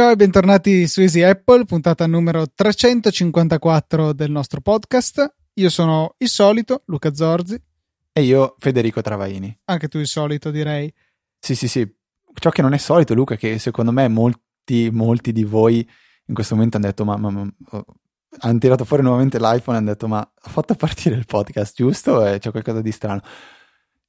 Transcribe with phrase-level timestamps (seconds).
[0.00, 5.34] Ciao e bentornati su Easy Apple, puntata numero 354 del nostro podcast.
[5.52, 7.62] Io sono il solito Luca Zorzi.
[8.10, 9.54] E io Federico Travaini.
[9.66, 10.90] Anche tu il solito, direi.
[11.38, 11.86] Sì, sì, sì.
[12.32, 15.86] Ciò che non è solito, Luca, che secondo me molti, molti di voi
[16.24, 17.84] in questo momento hanno detto, ma, ma, ma oh,
[18.38, 22.24] hanno tirato fuori nuovamente l'iPhone e hanno detto, ma ho fatto partire il podcast, giusto?
[22.24, 23.20] E c'è qualcosa di strano.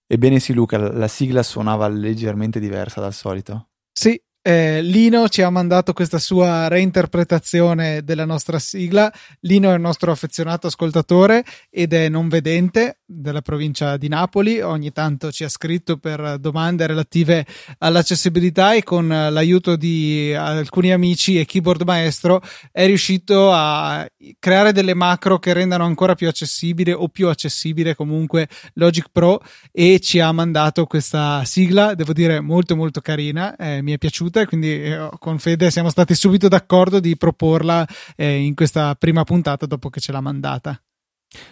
[0.07, 3.71] Ebbene sì, Luca, la sigla suonava leggermente diversa dal solito.
[3.91, 9.11] Sì, eh, Lino ci ha mandato questa sua reinterpretazione della nostra sigla.
[9.41, 14.61] Lino è il nostro affezionato ascoltatore ed è non vedente della provincia di Napoli.
[14.61, 17.45] Ogni tanto ci ha scritto per domande relative
[17.79, 24.07] all'accessibilità e con l'aiuto di alcuni amici e keyboard maestro è riuscito a
[24.39, 29.99] creare delle macro che rendano ancora più accessibile o più accessibile comunque Logic Pro e
[29.99, 34.45] ci ha mandato questa sigla, devo dire molto molto carina, eh, mi è piaciuta e
[34.45, 39.65] quindi eh, con Fede siamo stati subito d'accordo di proporla eh, in questa prima puntata
[39.65, 40.81] dopo che ce l'ha mandata.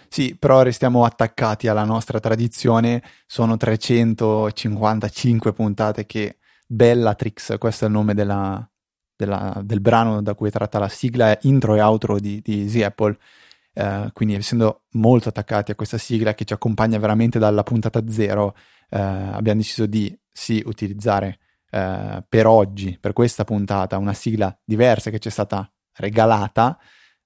[0.10, 7.94] Sì, però restiamo attaccati alla nostra tradizione, sono 355 puntate che Bellatrix, questo è il
[7.94, 8.70] nome della,
[9.16, 13.18] della, del brano da cui tratta la sigla, intro e outro di, di Easy Apple,
[13.74, 18.56] eh, quindi essendo molto attaccati a questa sigla che ci accompagna veramente dalla puntata zero,
[18.90, 21.40] eh, abbiamo deciso di sì utilizzare
[21.72, 26.78] eh, per oggi, per questa puntata, una sigla diversa che ci è stata regalata,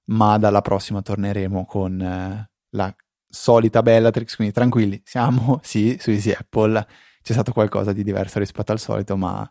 [0.06, 2.96] ma dalla prossima torneremo con eh, la
[3.28, 6.86] solita Bellatrix, quindi tranquilli, siamo sì su Easy Apple,
[7.22, 9.50] c'è stato qualcosa di diverso rispetto al solito, ma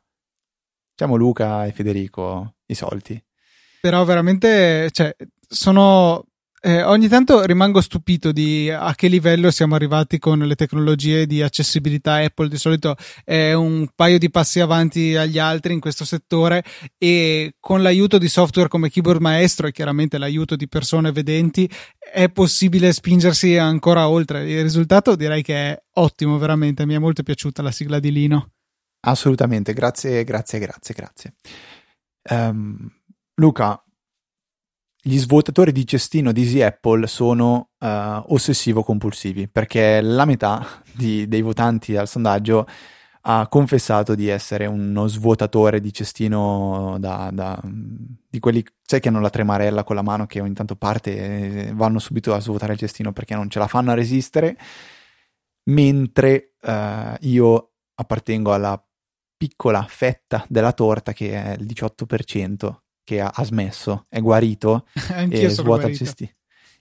[0.95, 3.21] siamo Luca e Federico i soliti.
[3.81, 5.13] Però veramente, cioè,
[5.47, 6.25] sono
[6.65, 11.41] eh, ogni tanto rimango stupito di a che livello siamo arrivati con le tecnologie di
[11.41, 12.13] accessibilità.
[12.15, 12.95] Apple di solito
[13.25, 16.63] è un paio di passi avanti agli altri in questo settore
[16.97, 22.29] e con l'aiuto di software come Keyboard Maestro e chiaramente l'aiuto di persone vedenti è
[22.29, 24.49] possibile spingersi ancora oltre.
[24.49, 26.85] Il risultato direi che è ottimo, veramente.
[26.85, 28.51] Mi è molto piaciuta la sigla di Lino.
[29.01, 31.33] Assolutamente, grazie, grazie, grazie, grazie.
[32.29, 32.89] Um,
[33.35, 33.82] Luca,
[35.05, 41.41] gli svuotatori di cestino di Easy Apple sono uh, ossessivo-compulsivi perché la metà di, dei
[41.41, 42.65] votanti al sondaggio
[43.25, 49.19] ha confessato di essere uno svuotatore di cestino da, da, di quelli sai che hanno
[49.19, 52.79] la tremarella con la mano che ogni tanto parte e vanno subito a svuotare il
[52.79, 54.57] cestino perché non ce la fanno a resistere.
[55.65, 58.81] Mentre uh, io appartengo alla
[59.35, 64.87] piccola fetta della torta che è il 18% che ha, ha smesso, è guarito
[65.29, 66.31] e svuota il cestino.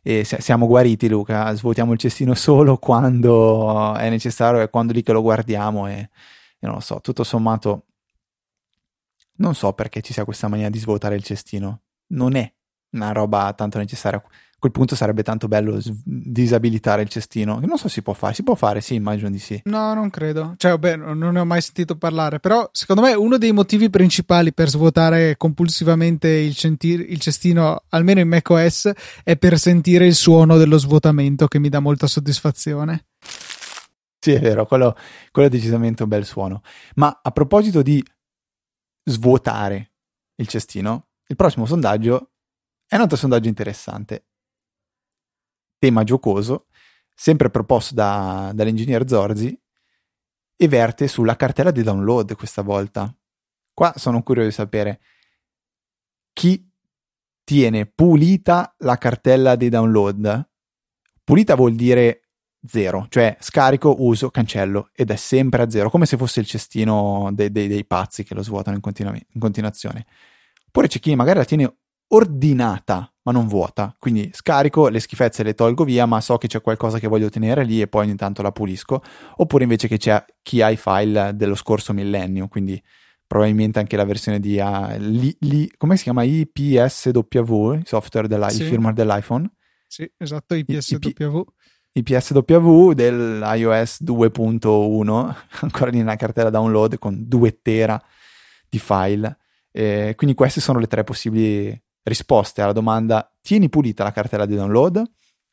[0.04, 1.54] E siamo guariti, Luca.
[1.54, 5.86] Svuotiamo il cestino solo quando è necessario e quando lì che lo guardiamo.
[5.86, 7.86] E, e non lo so, tutto sommato,
[9.36, 11.82] non so perché ci sia questa mania di svuotare il cestino.
[12.08, 12.52] Non è
[12.90, 14.22] una roba tanto necessaria
[14.62, 17.58] quel punto sarebbe tanto bello disabilitare il cestino.
[17.58, 18.32] Non so se si può fare.
[18.32, 19.60] Si può fare, sì, immagino di sì.
[19.64, 20.54] No, non credo.
[20.56, 22.38] Cioè, vabbè, non ne ho mai sentito parlare.
[22.38, 28.20] Però, secondo me, uno dei motivi principali per svuotare compulsivamente il, centir- il cestino, almeno
[28.20, 28.92] in macOS,
[29.24, 33.06] è per sentire il suono dello svuotamento che mi dà molta soddisfazione.
[34.20, 34.96] Sì, è vero, quello,
[35.32, 36.62] quello è decisamente un bel suono.
[36.94, 38.00] Ma a proposito di
[39.02, 39.90] svuotare
[40.36, 42.30] il cestino, il prossimo sondaggio
[42.86, 44.26] è un altro sondaggio interessante
[45.82, 46.66] tema giocoso,
[47.12, 49.60] sempre proposto da, dall'ingegner Zorzi,
[50.54, 53.12] e verte sulla cartella di download questa volta.
[53.75, 55.00] Qua sono curioso di sapere
[56.32, 56.70] chi
[57.43, 60.50] tiene pulita la cartella di download.
[61.25, 62.28] Pulita vuol dire
[62.64, 67.31] zero, cioè scarico, uso, cancello ed è sempre a zero, come se fosse il cestino
[67.32, 70.06] dei, dei, dei pazzi che lo svuotano in, continu- in continuazione.
[70.69, 71.76] Oppure c'è chi magari la tiene
[72.08, 73.94] ordinata ma non vuota.
[73.98, 77.64] Quindi scarico, le schifezze le tolgo via, ma so che c'è qualcosa che voglio tenere
[77.64, 79.02] lì e poi ogni tanto la pulisco.
[79.36, 82.80] Oppure invece che c'è chi ha i file dello scorso millennio, quindi
[83.26, 88.56] probabilmente anche la versione di uh, li, li, come si chiama IPSW, il software dell'iPhone,
[88.56, 88.62] sì.
[88.62, 89.50] il firmware dell'iPhone.
[89.86, 91.42] Sì, esatto, IPSW.
[91.92, 98.02] IPSW dell'iOS 2.1, ancora lì nella cartella download con 2 tera
[98.68, 99.38] di file.
[99.70, 104.54] Eh, quindi queste sono le tre possibili risposte alla domanda tieni pulita la cartella di
[104.54, 105.02] download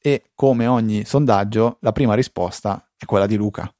[0.01, 3.71] e come ogni sondaggio la prima risposta è quella di Luca.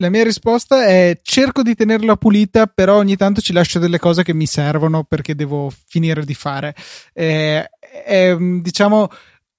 [0.00, 4.22] La mia risposta è cerco di tenerla pulita, però ogni tanto ci lascio delle cose
[4.22, 6.72] che mi servono perché devo finire di fare.
[7.12, 7.68] Eh,
[8.04, 9.08] è, diciamo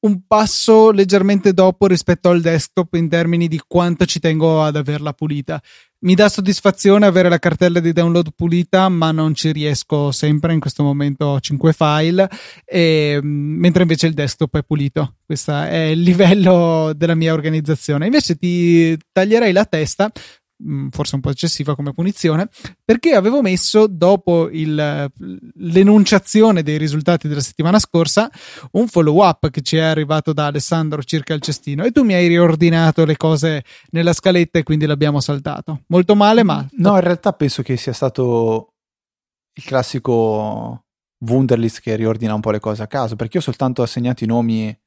[0.02, 5.12] un passo leggermente dopo rispetto al desktop in termini di quanto ci tengo ad averla
[5.12, 5.62] pulita.
[6.02, 10.54] Mi dà soddisfazione avere la cartella di download pulita, ma non ci riesco sempre.
[10.54, 12.30] In questo momento ho 5 file,
[12.66, 15.16] e, mentre invece il desktop è pulito.
[15.26, 18.06] Questo è il livello della mia organizzazione.
[18.06, 20.39] Invece ti taglierei la testa Mm,
[20.90, 22.50] forse un po' eccessiva come punizione,
[22.84, 25.10] perché avevo messo dopo il,
[25.56, 28.30] l'enunciazione dei risultati della settimana scorsa
[28.72, 32.14] un follow up che ci è arrivato da Alessandro circa il cestino e tu mi
[32.14, 35.84] hai riordinato le cose nella scaletta e quindi l'abbiamo saltato.
[35.88, 36.68] Molto male, ma...
[36.72, 38.74] No, in realtà penso che sia stato
[39.54, 40.86] il classico
[41.20, 44.28] Wunderlist che riordina un po' le cose a caso, perché io ho soltanto assegnato i
[44.28, 44.78] nomi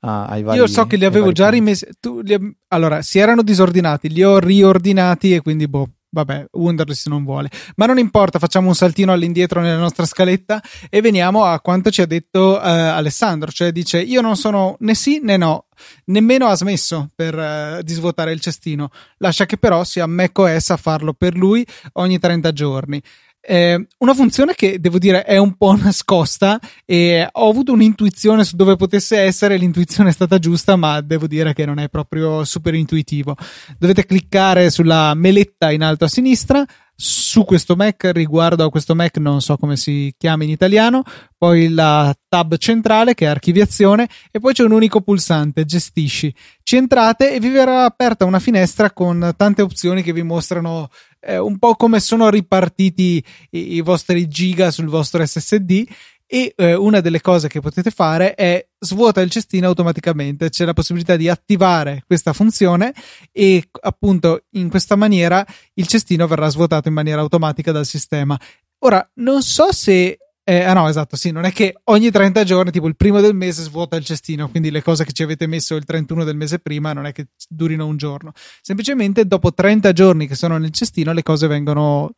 [0.00, 1.86] Ah, ai vari, Io so che li avevo già rimessi.
[2.22, 7.50] Li, allora, si erano disordinati, li ho riordinati e quindi, boh, vabbè, Wunderlist non vuole.
[7.76, 12.00] Ma non importa, facciamo un saltino all'indietro nella nostra scaletta e veniamo a quanto ci
[12.00, 13.50] ha detto uh, Alessandro.
[13.50, 15.66] Cioè, dice: Io non sono né sì né no,
[16.06, 18.90] nemmeno ha smesso per uh, di svuotare il cestino.
[19.18, 23.02] Lascia che però sia macOS a farlo per lui ogni 30 giorni.
[23.48, 28.56] Eh, una funzione che devo dire è un po' nascosta e ho avuto un'intuizione su
[28.56, 32.74] dove potesse essere, l'intuizione è stata giusta, ma devo dire che non è proprio super
[32.74, 33.36] intuitivo.
[33.78, 36.64] Dovete cliccare sulla meletta in alto a sinistra,
[36.98, 41.02] su questo Mac, riguardo a questo Mac, non so come si chiama in italiano,
[41.36, 46.34] poi la tab centrale che è archiviazione e poi c'è un unico pulsante, gestisci.
[46.62, 50.88] Ci entrate e vi verrà aperta una finestra con tante opzioni che vi mostrano
[51.20, 55.84] eh, un po' come sono ripartiti i, i vostri giga sul vostro SSD
[56.26, 60.72] e eh, una delle cose che potete fare è svuota il cestino automaticamente c'è la
[60.72, 62.94] possibilità di attivare questa funzione
[63.32, 65.44] e appunto in questa maniera
[65.74, 68.38] il cestino verrà svuotato in maniera automatica dal sistema
[68.78, 70.18] ora non so se
[70.48, 73.34] eh, ah no, esatto, sì, non è che ogni 30 giorni, tipo il primo del
[73.34, 76.60] mese svuota il cestino, quindi le cose che ci avete messo il 31 del mese
[76.60, 78.30] prima non è che durino un giorno.
[78.62, 82.12] Semplicemente dopo 30 giorni che sono nel cestino le cose vengono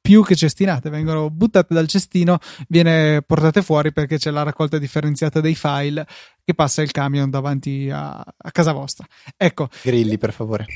[0.00, 2.38] più che cestinate, vengono buttate dal cestino,
[2.68, 6.06] viene portate fuori perché c'è la raccolta differenziata dei file
[6.44, 9.06] che passa il camion davanti a, a casa vostra.
[9.36, 9.68] Ecco.
[9.82, 10.66] Grilli, per favore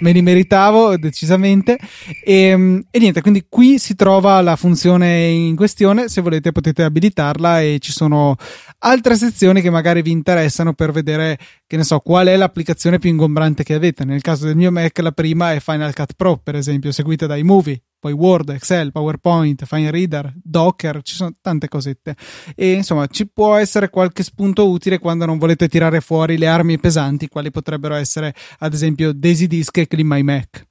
[0.00, 1.78] me li meritavo decisamente.
[2.22, 6.08] E, ehm, e, niente, quindi qui si trova la funzione in questione.
[6.08, 8.36] Se volete potete abilitarla e ci sono
[8.78, 13.10] altre sezioni che magari vi interessano per vedere, che ne so, qual è l'applicazione più
[13.10, 14.04] ingombrante che avete.
[14.04, 17.42] Nel caso del mio Mac, la prima è Final Cut Pro, per esempio, seguita dai
[17.42, 22.16] movie poi Word, Excel, PowerPoint, Fine Reader, Docker, ci sono tante cosette.
[22.56, 26.78] E insomma, ci può essere qualche spunto utile quando non volete tirare fuori le armi
[26.78, 30.66] pesanti, quali potrebbero essere, ad esempio, Daisy Disk e Clean My Mac.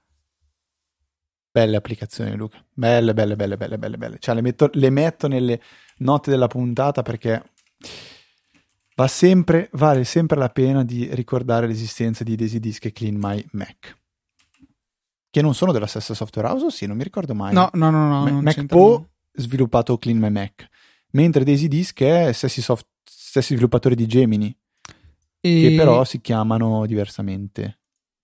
[1.52, 2.64] Belle applicazioni, Luca.
[2.74, 4.18] Belle, belle, belle, belle, belle, belle.
[4.20, 5.62] Cioè, le metto, le metto nelle
[5.98, 7.44] note della puntata perché
[8.96, 13.46] va sempre, vale sempre la pena di ricordare l'esistenza di Daisy Disk e Clean My
[13.52, 13.99] Mac.
[15.32, 16.86] Che non sono della stessa software house o sì?
[16.88, 17.54] Non mi ricordo mai.
[17.54, 18.08] No, no, no.
[18.08, 20.68] no Ma- Mac Pro sviluppato Clean My Mac.
[21.12, 24.56] Mentre Daisy Disk è stessi, soft- stessi sviluppatori di Gemini.
[25.40, 25.62] E...
[25.62, 27.80] Che però si chiamano diversamente.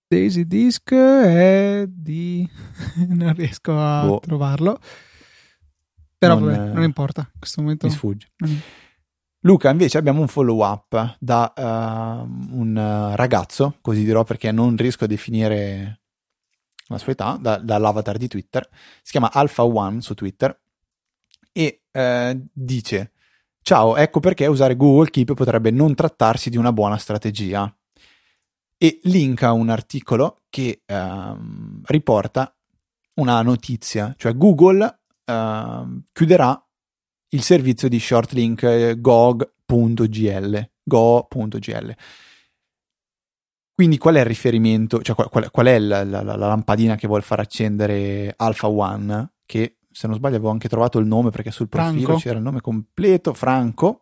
[0.08, 2.48] Daisy Disk è di...
[3.08, 4.20] non riesco a boh.
[4.20, 4.78] trovarlo.
[6.18, 7.22] Però non, vabbè, non importa.
[7.32, 7.86] In questo momento...
[7.86, 8.28] Mi sfugge.
[8.38, 8.60] Non...
[9.40, 15.04] Luca, invece abbiamo un follow up da uh, un ragazzo, così dirò perché non riesco
[15.04, 16.00] a definire
[16.88, 18.68] la sua età, da, dall'avatar di Twitter,
[19.02, 20.58] si chiama Alpha One su Twitter
[21.52, 23.12] e eh, dice
[23.62, 27.74] ciao, ecco perché usare Google Keep potrebbe non trattarsi di una buona strategia.
[28.78, 32.54] E linka un articolo che ehm, riporta
[33.14, 36.62] una notizia, cioè Google ehm, chiuderà
[37.30, 41.96] il servizio di short link eh, gog.gl, go.gl
[43.76, 47.06] quindi qual è il riferimento, cioè qual, qual, qual è la, la, la, lampadina che
[47.06, 49.32] vuol far accendere Alpha One?
[49.44, 52.20] Che se non sbaglio avevo anche trovato il nome perché sul profilo Franco.
[52.22, 54.00] c'era il nome completo, Franco.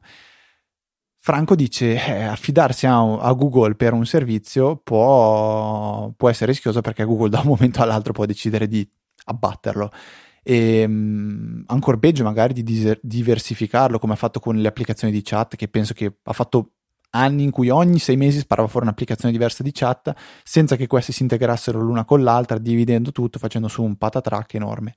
[1.18, 7.02] Franco dice eh, affidarsi a, a, Google per un servizio può, può, essere rischioso perché
[7.02, 8.88] Google da un momento all'altro può decidere di
[9.24, 9.90] abbatterlo
[10.40, 15.22] e um, ancora peggio magari di diser- diversificarlo come ha fatto con le applicazioni di
[15.22, 16.74] chat che penso che ha fatto
[17.14, 21.12] anni in cui ogni sei mesi sparava fuori un'applicazione diversa di chat senza che queste
[21.12, 24.94] si integrassero l'una con l'altra, dividendo tutto, facendo su un patatrack enorme.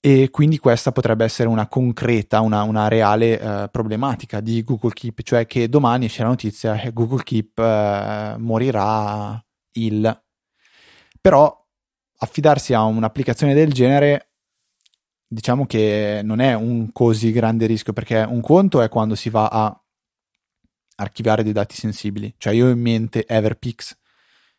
[0.00, 5.22] E quindi questa potrebbe essere una concreta, una, una reale eh, problematica di Google Keep,
[5.22, 10.22] cioè che domani esce la notizia che Google Keep eh, morirà il.
[11.20, 11.66] Però
[12.18, 14.28] affidarsi a un'applicazione del genere
[15.26, 19.48] diciamo che non è un così grande rischio perché un conto è quando si va
[19.48, 19.83] a
[20.96, 22.34] archiviare dei dati sensibili.
[22.36, 23.96] Cioè io ho in mente Everpix,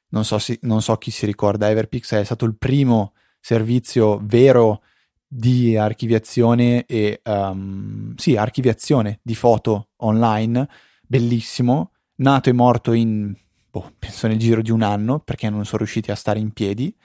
[0.09, 4.81] non so, si, non so chi si ricorda, Everpixel è stato il primo servizio vero
[5.27, 10.67] di archiviazione e um, sì, archiviazione di foto online,
[11.01, 13.35] bellissimo, nato e morto in
[13.69, 16.95] boh, penso nel giro di un anno perché non sono riusciti a stare in piedi.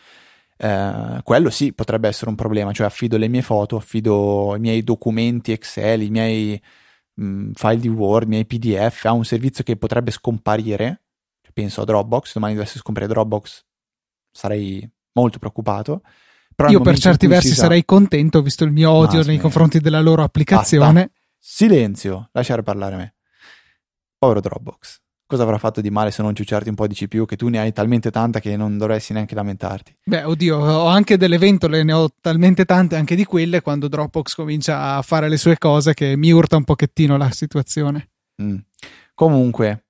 [0.56, 4.84] Eh, quello sì potrebbe essere un problema, cioè affido le mie foto, affido i miei
[4.84, 6.62] documenti Excel, i miei
[7.20, 11.02] mh, mm, file di Word, miei PDF a un servizio che potrebbe scomparire.
[11.52, 13.64] Penso a Dropbox, domani dovesse scomparire Dropbox,
[14.30, 16.02] sarei molto preoccupato.
[16.68, 17.62] Io per certi versi sa...
[17.62, 20.92] sarei contento, visto il mio odio nei confronti della loro applicazione.
[20.92, 21.10] Basta.
[21.38, 23.14] Silenzio, lasciare parlare me.
[24.18, 25.00] Povero Dropbox
[25.30, 27.60] cosa avrà fatto di male se non ciucciarti un po' di CPU che tu ne
[27.60, 29.96] hai talmente tanta che non dovresti neanche lamentarti.
[30.04, 34.34] Beh, oddio, ho anche delle ventole, ne ho talmente tante anche di quelle quando Dropbox
[34.34, 38.10] comincia a fare le sue cose che mi urta un pochettino la situazione.
[38.42, 38.56] Mm.
[39.14, 39.84] Comunque,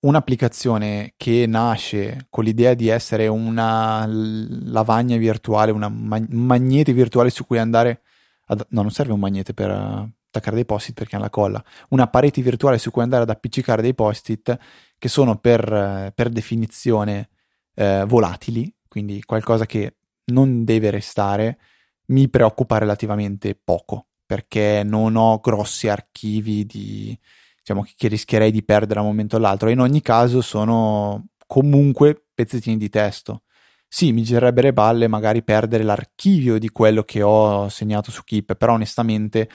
[0.00, 7.58] un'applicazione che nasce con l'idea di essere una lavagna virtuale, un magnete virtuale su cui
[7.58, 8.02] andare
[8.46, 8.64] ad...
[8.68, 12.40] no, non serve un magnete per, attaccare dei post-it perché hanno la colla, una parete
[12.42, 14.56] virtuale su cui andare ad appiccicare dei post-it
[14.96, 17.30] che sono per, per definizione
[17.74, 21.58] eh, volatili, quindi qualcosa che non deve restare,
[22.06, 27.18] mi preoccupa relativamente poco perché non ho grossi archivi di,
[27.58, 29.70] diciamo, che rischierei di perdere da un momento all'altro.
[29.70, 33.44] In ogni caso sono comunque pezzettini di testo.
[33.86, 38.54] Sì, mi girerebbe le balle magari perdere l'archivio di quello che ho segnato su Keep,
[38.56, 39.48] però onestamente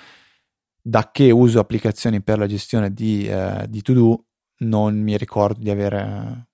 [0.85, 4.25] da che uso applicazioni per la gestione di, eh, di to-do
[4.59, 6.47] non mi ricordo di aver eh,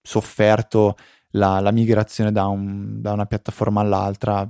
[0.00, 0.96] sofferto
[1.32, 4.48] la, la migrazione da, un, da, una piattaforma all'altra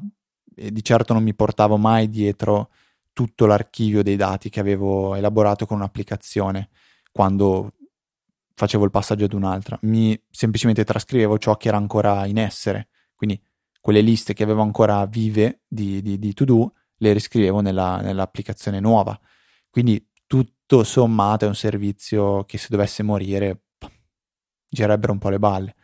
[0.55, 2.71] e di certo non mi portavo mai dietro
[3.13, 6.69] tutto l'archivio dei dati che avevo elaborato con un'applicazione
[7.11, 7.73] quando
[8.55, 9.77] facevo il passaggio ad un'altra.
[9.83, 13.43] Mi semplicemente trascrivevo ciò che era ancora in essere, quindi
[13.81, 19.19] quelle liste che avevo ancora vive di, di, di to-do le riscrivevo nella, nell'applicazione nuova.
[19.69, 23.63] Quindi tutto sommato è un servizio che se dovesse morire
[24.69, 25.75] girerebbero un po' le balle.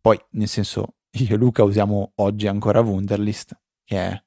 [0.00, 4.22] Poi, nel senso, io e Luca usiamo oggi ancora Wunderlist, che è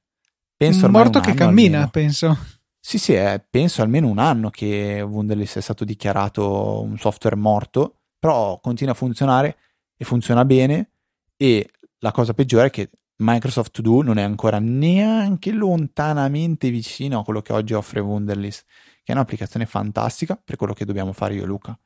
[0.56, 1.90] penso un morto un che cammina, almeno.
[1.90, 2.36] penso.
[2.80, 8.00] Sì, sì, è penso almeno un anno che Wunderlist è stato dichiarato un software morto,
[8.18, 9.56] però continua a funzionare
[9.96, 10.92] e funziona bene
[11.36, 12.88] e la cosa peggiore è che
[13.20, 18.64] Microsoft To Do non è ancora neanche lontanamente vicino a quello che oggi offre Wunderlist,
[19.02, 21.78] che è un'applicazione fantastica per quello che dobbiamo fare io e Luca.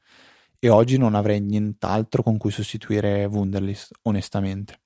[0.58, 4.81] E oggi non avrei nient'altro con cui sostituire Wunderlist, onestamente.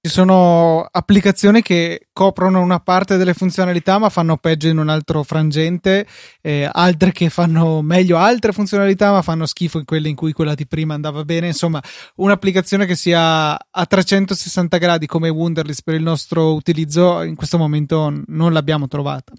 [0.00, 5.24] Ci sono applicazioni che coprono una parte delle funzionalità ma fanno peggio in un altro
[5.24, 6.06] frangente,
[6.40, 10.54] eh, altre che fanno meglio altre funzionalità ma fanno schifo in quelle in cui quella
[10.54, 11.48] di prima andava bene.
[11.48, 11.82] Insomma,
[12.16, 18.22] un'applicazione che sia a 360 gradi come Wunderlist per il nostro utilizzo in questo momento
[18.26, 19.32] non l'abbiamo trovata.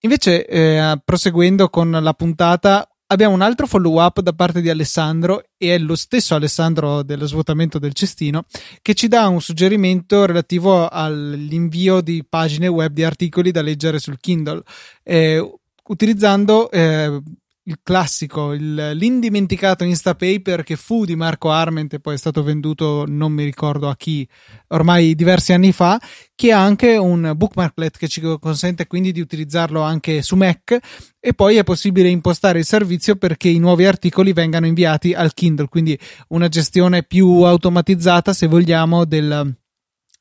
[0.00, 5.44] Invece, eh, proseguendo con la puntata, abbiamo un altro follow up da parte di Alessandro
[5.56, 8.44] e è lo stesso Alessandro dello svuotamento del cestino
[8.82, 14.18] che ci dà un suggerimento relativo all'invio di pagine web di articoli da leggere sul
[14.18, 14.62] Kindle
[15.02, 15.58] eh,
[15.88, 17.20] utilizzando eh,
[17.66, 23.04] il classico, il, l'indimenticato Instapaper che fu di Marco Arment e poi è stato venduto
[23.06, 24.28] non mi ricordo a chi
[24.68, 25.98] ormai diversi anni fa,
[26.34, 30.76] che ha anche un bookmarklet che ci consente quindi di utilizzarlo anche su Mac
[31.18, 35.68] e poi è possibile impostare il servizio perché i nuovi articoli vengano inviati al Kindle,
[35.68, 39.56] quindi una gestione più automatizzata se vogliamo del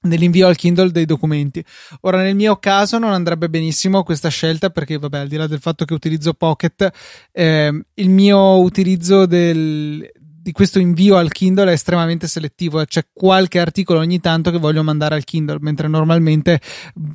[0.04, 1.64] nell'invio al Kindle dei documenti.
[2.02, 5.60] Ora, nel mio caso non andrebbe benissimo questa scelta perché, vabbè, al di là del
[5.60, 6.92] fatto che utilizzo Pocket,
[7.32, 10.10] eh, il mio utilizzo del,
[10.44, 12.84] di questo invio al Kindle è estremamente selettivo.
[12.84, 16.60] C'è qualche articolo ogni tanto che voglio mandare al Kindle, mentre normalmente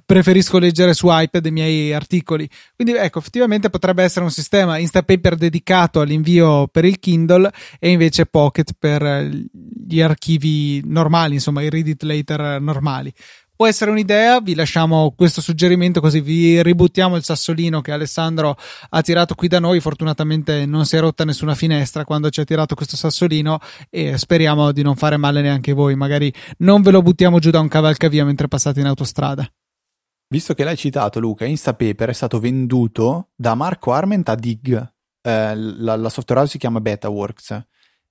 [0.06, 2.49] preferisco leggere su iPad i miei articoli.
[2.75, 8.25] Quindi, ecco, effettivamente potrebbe essere un sistema Instapaper dedicato all'invio per il Kindle e invece
[8.25, 13.12] Pocket per gli archivi normali, insomma, i read it later normali
[13.59, 18.57] può essere un'idea, vi lasciamo questo suggerimento così vi ributtiamo il sassolino che Alessandro
[18.91, 22.45] ha tirato qui da noi, fortunatamente non si è rotta nessuna finestra quando ci ha
[22.45, 23.59] tirato questo sassolino
[23.91, 27.59] e speriamo di non fare male neanche voi, magari non ve lo buttiamo giù da
[27.59, 29.45] un cavalcavia mentre passate in autostrada.
[30.29, 35.57] Visto che l'hai citato Luca, Instapaper è stato venduto da Marco Arment a Dig, eh,
[35.57, 37.61] la, la software house si chiama Betaworks,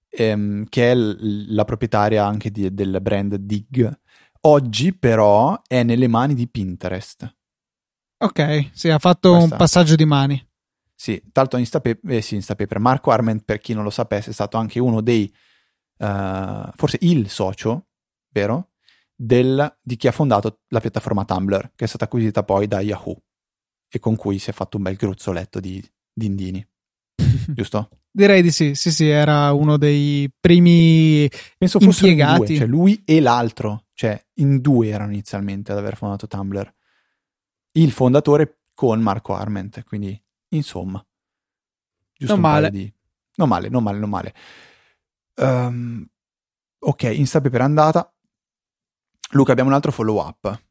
[0.09, 3.97] ehm, che è l- la proprietaria anche di, del brand Dig
[4.49, 7.35] Oggi però è nelle mani di Pinterest.
[8.19, 9.51] Ok, sì, ha fatto Questa.
[9.51, 10.41] un passaggio di mani.
[10.95, 12.79] Sì, tanto Instapaper, eh sì, Instapaper.
[12.79, 15.29] Marco Arment, per chi non lo sapesse, è stato anche uno dei
[15.97, 17.87] uh, forse il socio,
[18.29, 18.69] vero?
[19.13, 23.21] Del, di chi ha fondato la piattaforma Tumblr, che è stata acquisita poi da Yahoo
[23.89, 26.65] e con cui si è fatto un bel gruzzoletto di, di indini.
[27.53, 27.89] Giusto?
[28.09, 32.45] Direi di sì, sì, sì, era uno dei primi Penso impiegati.
[32.45, 36.71] Due, cioè lui e l'altro, cioè in due erano inizialmente ad aver fondato Tumblr.
[37.71, 41.03] Il fondatore con Marco Arment, quindi insomma.
[42.13, 42.69] Giusto non male.
[42.69, 42.93] Di...
[43.37, 44.35] Non male, non male, non male.
[45.37, 46.07] Um,
[46.77, 48.13] ok, Insta per andata.
[49.31, 50.65] Luca, abbiamo un altro follow up.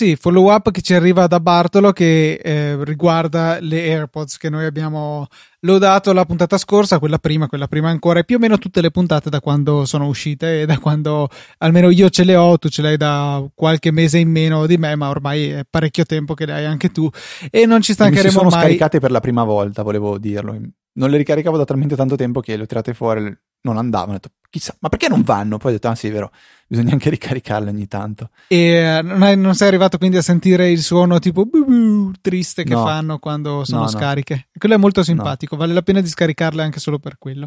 [0.00, 4.64] Sì, follow up che ci arriva da Bartolo che eh, riguarda le AirPods che noi
[4.64, 5.26] abbiamo
[5.58, 8.90] lodato la puntata scorsa, quella prima, quella prima ancora, e più o meno tutte le
[8.90, 11.28] puntate da quando sono uscite e da quando
[11.58, 14.96] almeno io ce le ho, tu ce l'hai da qualche mese in meno di me,
[14.96, 17.06] ma ormai è parecchio tempo che le hai anche tu
[17.50, 18.44] e non ci stancheremo mai.
[18.44, 20.58] Mi sono scaricate per la prima volta, volevo dirlo.
[20.92, 24.12] Non le ricaricavo da talmente tanto tempo che le ho tirate fuori, non andavano.
[24.12, 25.58] Ho detto, chissà, ma perché non vanno?
[25.58, 26.30] Poi ho detto, ah sì, è vero,
[26.66, 28.30] bisogna anche ricaricarle ogni tanto.
[28.48, 32.12] E eh, non, è, non, sei arrivato quindi a sentire il suono tipo buh buh,
[32.20, 32.84] triste che no.
[32.84, 34.34] fanno quando sono no, scariche?
[34.34, 34.42] No.
[34.58, 37.46] Quello è molto simpatico, vale la pena di scaricarle anche solo per quello.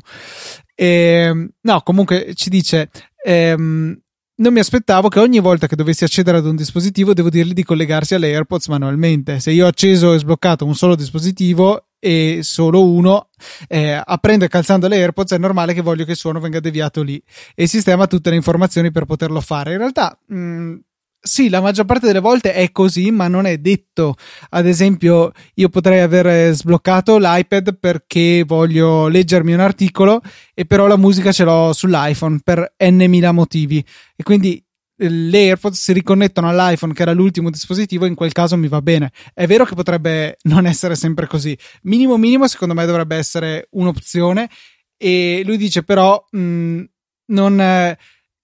[0.73, 2.89] E, ehm, no, comunque ci dice...
[3.25, 3.97] Ehm,
[4.35, 7.63] non mi aspettavo che ogni volta che dovessi accedere ad un dispositivo devo dirgli di
[7.63, 9.39] collegarsi alle AirPods manualmente.
[9.39, 13.29] Se io ho acceso e sbloccato un solo dispositivo e solo uno,
[13.69, 17.01] eh, aprendo e calzando le AirPods è normale che voglio che il suono venga deviato
[17.01, 17.21] lì
[17.55, 19.71] e sistema tutte le informazioni per poterlo fare.
[19.71, 20.75] In realtà, mh, mm,
[21.21, 24.15] sì, la maggior parte delle volte è così, ma non è detto.
[24.49, 30.21] Ad esempio, io potrei aver sbloccato l'iPad perché voglio leggermi un articolo
[30.53, 33.83] e però la musica ce l'ho sull'iPhone per n mila motivi
[34.15, 34.61] e quindi
[35.09, 39.11] le AirPods si riconnettono all'iPhone che era l'ultimo dispositivo in quel caso mi va bene.
[39.33, 41.57] È vero che potrebbe non essere sempre così.
[41.83, 44.49] Minimo minimo secondo me dovrebbe essere un'opzione.
[44.97, 46.83] E lui dice però mh, mm,
[47.27, 47.97] non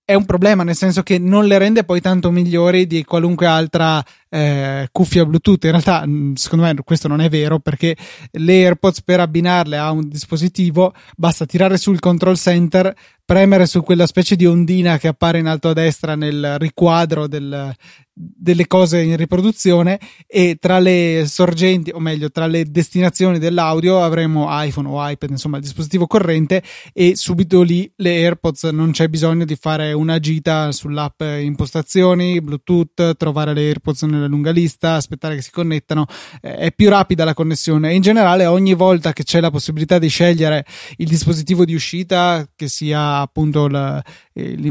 [0.10, 4.04] è un problema nel senso che non le rende poi tanto migliori di qualunque altra
[4.28, 5.64] eh, cuffia Bluetooth.
[5.66, 7.96] In realtà, mm, secondo me, questo non è vero perché
[8.32, 12.92] le AirPods per abbinarle a un dispositivo basta tirare sul control center,
[13.24, 17.72] premere su quella specie di ondina che appare in alto a destra nel riquadro del,
[18.22, 24.48] delle cose in riproduzione e tra le sorgenti, o meglio, tra le destinazioni dell'audio avremo
[24.50, 28.64] iPhone o iPad, insomma, il dispositivo corrente e subito lì le AirPods.
[28.66, 34.52] Non c'è bisogno di fare una gita sull'app impostazioni, Bluetooth, trovare le AirPods nella lunga
[34.52, 36.06] lista, aspettare che si connettano,
[36.42, 37.94] eh, è più rapida la connessione.
[37.94, 40.66] In generale ogni volta che c'è la possibilità di scegliere
[40.98, 44.04] il dispositivo di uscita, che sia appunto la,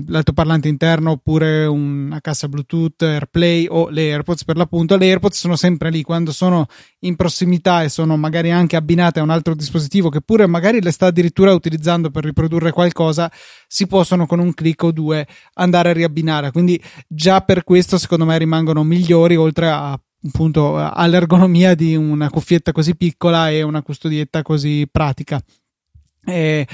[0.07, 5.57] l'altoparlante interno oppure una cassa Bluetooth, AirPlay o le AirPods per l'appunto, le AirPods sono
[5.57, 6.66] sempre lì quando sono
[7.00, 10.90] in prossimità e sono magari anche abbinate a un altro dispositivo che pure magari le
[10.90, 13.31] sta addirittura utilizzando per riprodurre qualcosa,
[13.66, 16.50] si possono con un clic o due andare a riabbinare.
[16.52, 22.72] Quindi già per questo secondo me rimangono migliori oltre a appunto all'ergonomia di una cuffietta
[22.72, 25.40] così piccola e una custodietta così pratica.
[26.24, 26.66] Eh,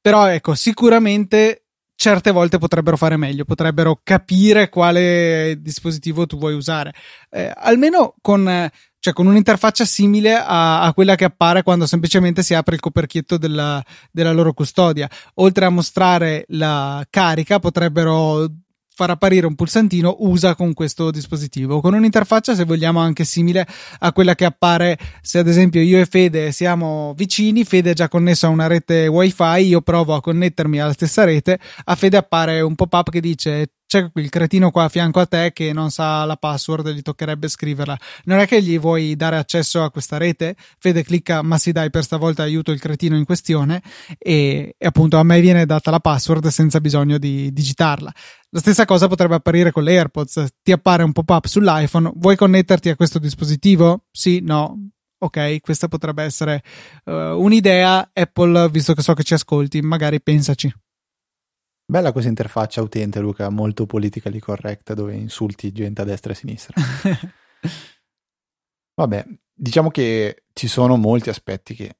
[0.00, 1.67] però ecco, sicuramente
[1.98, 6.94] certe volte potrebbero fare meglio, potrebbero capire quale dispositivo tu vuoi usare.
[7.28, 12.54] Eh, almeno con, cioè con un'interfaccia simile a, a, quella che appare quando semplicemente si
[12.54, 15.10] apre il coperchietto della, della loro custodia.
[15.34, 18.48] Oltre a mostrare la carica, potrebbero
[18.98, 21.80] far apparire un pulsantino usa con questo dispositivo.
[21.80, 23.64] Con un'interfaccia se vogliamo anche simile
[24.00, 28.08] a quella che appare se ad esempio io e Fede siamo vicini Fede è già
[28.08, 32.60] connesso a una rete wifi io provo a connettermi alla stessa rete a Fede appare
[32.60, 36.26] un pop-up che dice c'è quel cretino qua a fianco a te che non sa
[36.26, 37.98] la password, gli toccherebbe scriverla.
[38.24, 40.56] Non è che gli vuoi dare accesso a questa rete?
[40.78, 43.82] Fede clicca, ma sì dai, per stavolta aiuto il cretino in questione
[44.18, 48.12] e, e appunto a me viene data la password senza bisogno di digitarla.
[48.50, 50.46] La stessa cosa potrebbe apparire con le AirPods.
[50.62, 54.04] Ti appare un pop-up sull'iPhone, vuoi connetterti a questo dispositivo?
[54.10, 56.62] Sì, no, ok, questa potrebbe essere
[57.04, 58.10] uh, un'idea.
[58.12, 60.70] Apple, visto che so che ci ascolti, magari pensaci.
[61.90, 66.36] Bella questa interfaccia utente, Luca, molto politically correct, dove insulti gente a destra e a
[66.36, 66.74] sinistra.
[68.94, 69.24] Vabbè,
[69.54, 71.96] diciamo che ci sono molti aspetti che...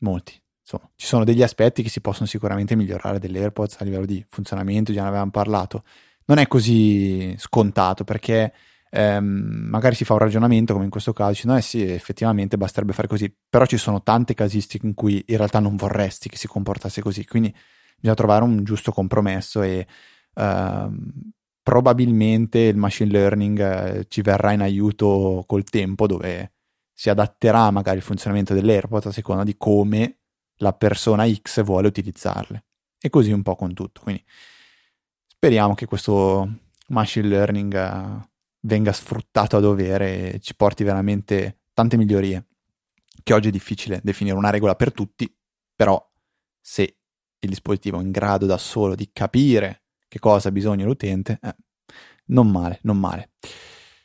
[0.00, 0.38] Molti.
[0.60, 4.22] Insomma, ci sono degli aspetti che si possono sicuramente migliorare delle AirPods a livello di
[4.28, 5.82] funzionamento, già ne avevamo parlato.
[6.26, 8.52] Non è così scontato perché
[8.90, 12.58] ehm, magari si fa un ragionamento come in questo caso, dici no, eh sì, effettivamente
[12.58, 16.36] basterebbe fare così, però ci sono tante casistiche in cui in realtà non vorresti che
[16.36, 17.54] si comportasse così, quindi
[18.02, 19.86] bisogna trovare un giusto compromesso e
[20.34, 20.92] uh,
[21.62, 26.52] probabilmente il machine learning uh, ci verrà in aiuto col tempo dove
[26.92, 30.18] si adatterà magari il funzionamento dell'AirPod a seconda di come
[30.56, 32.64] la persona X vuole utilizzarle
[33.00, 34.00] E così un po' con tutto.
[34.02, 34.24] Quindi
[35.26, 38.20] speriamo che questo machine learning uh,
[38.62, 42.46] venga sfruttato a dovere e ci porti veramente tante migliorie.
[43.22, 45.32] Che oggi è difficile definire una regola per tutti,
[45.76, 46.04] però
[46.60, 47.01] se
[47.42, 51.54] il dispositivo in grado da solo di capire che cosa ha bisogno l'utente, eh,
[52.26, 53.30] non male, non male.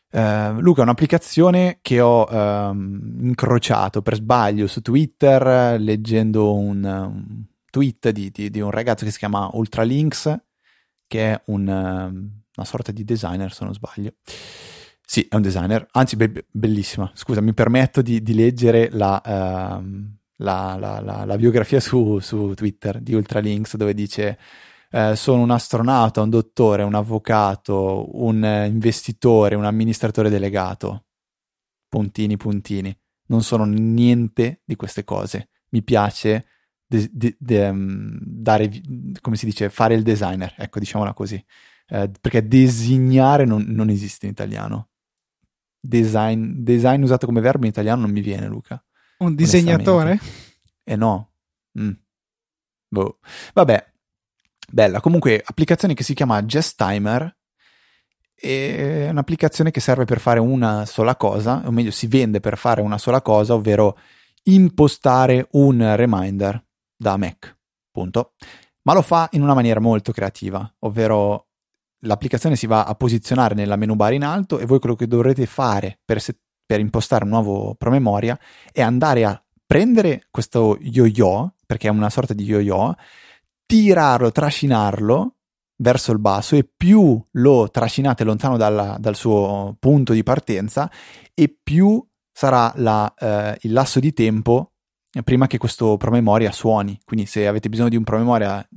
[0.10, 8.10] Uh, Luca, un'applicazione che ho uh, incrociato per sbaglio su Twitter leggendo un, un tweet
[8.12, 10.40] di, di, di, un ragazzo che si chiama Ultralinks,
[11.08, 14.14] che è un, uh, una sorta di designer, se non sbaglio.
[15.06, 17.12] Sì, è un designer, anzi be- bellissima.
[17.14, 23.02] Scusa, mi permetto di, di leggere la, ehm, la, la, la, biografia su, su Twitter
[23.02, 24.38] di Ultralinks dove dice
[24.92, 31.06] eh, sono un astronauta, un dottore, un avvocato, un investitore, un amministratore delegato.
[31.90, 32.96] Puntini, puntini.
[33.28, 35.50] Non sono niente di queste cose.
[35.70, 36.46] Mi piace
[36.86, 38.70] de- de- de- um, dare,
[39.22, 41.44] come si dice, fare il designer, ecco, diciamola così.
[41.90, 44.90] Eh, perché designare non, non, esiste in italiano.
[45.80, 48.82] Design, design usato come verbo in italiano non mi viene, Luca.
[49.18, 50.20] Un disegnatore?
[50.84, 51.32] Eh no.
[51.80, 51.92] Mm.
[52.88, 53.20] Boh.
[53.54, 53.94] Vabbè,
[54.70, 55.00] bella.
[55.00, 57.36] Comunque, applicazione che si chiama Just Timer.
[58.34, 62.82] È un'applicazione che serve per fare una sola cosa, o meglio, si vende per fare
[62.82, 63.98] una sola cosa, ovvero
[64.44, 66.64] impostare un reminder
[66.96, 67.58] da Mac.
[67.92, 68.34] Punto.
[68.84, 71.48] Ma lo fa in una maniera molto creativa, ovvero
[72.02, 75.46] l'applicazione si va a posizionare nella menu bar in alto e voi quello che dovrete
[75.46, 78.38] fare per, se- per impostare un nuovo promemoria
[78.72, 82.94] è andare a prendere questo yo-yo, perché è una sorta di yo-yo,
[83.66, 85.36] tirarlo, trascinarlo
[85.78, 90.92] verso il basso e più lo trascinate lontano dalla, dal suo punto di partenza
[91.34, 94.74] e più sarà la, eh, il lasso di tempo
[95.24, 97.00] prima che questo promemoria suoni.
[97.04, 98.68] Quindi se avete bisogno di un promemoria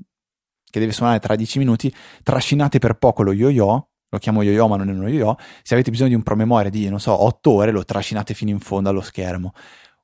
[0.71, 4.77] che deve suonare tra 10 minuti, trascinate per poco lo yo-yo, lo chiamo yo-yo ma
[4.77, 7.71] non è uno yo-yo, se avete bisogno di un promemoria di, non so, 8 ore,
[7.71, 9.53] lo trascinate fino in fondo allo schermo.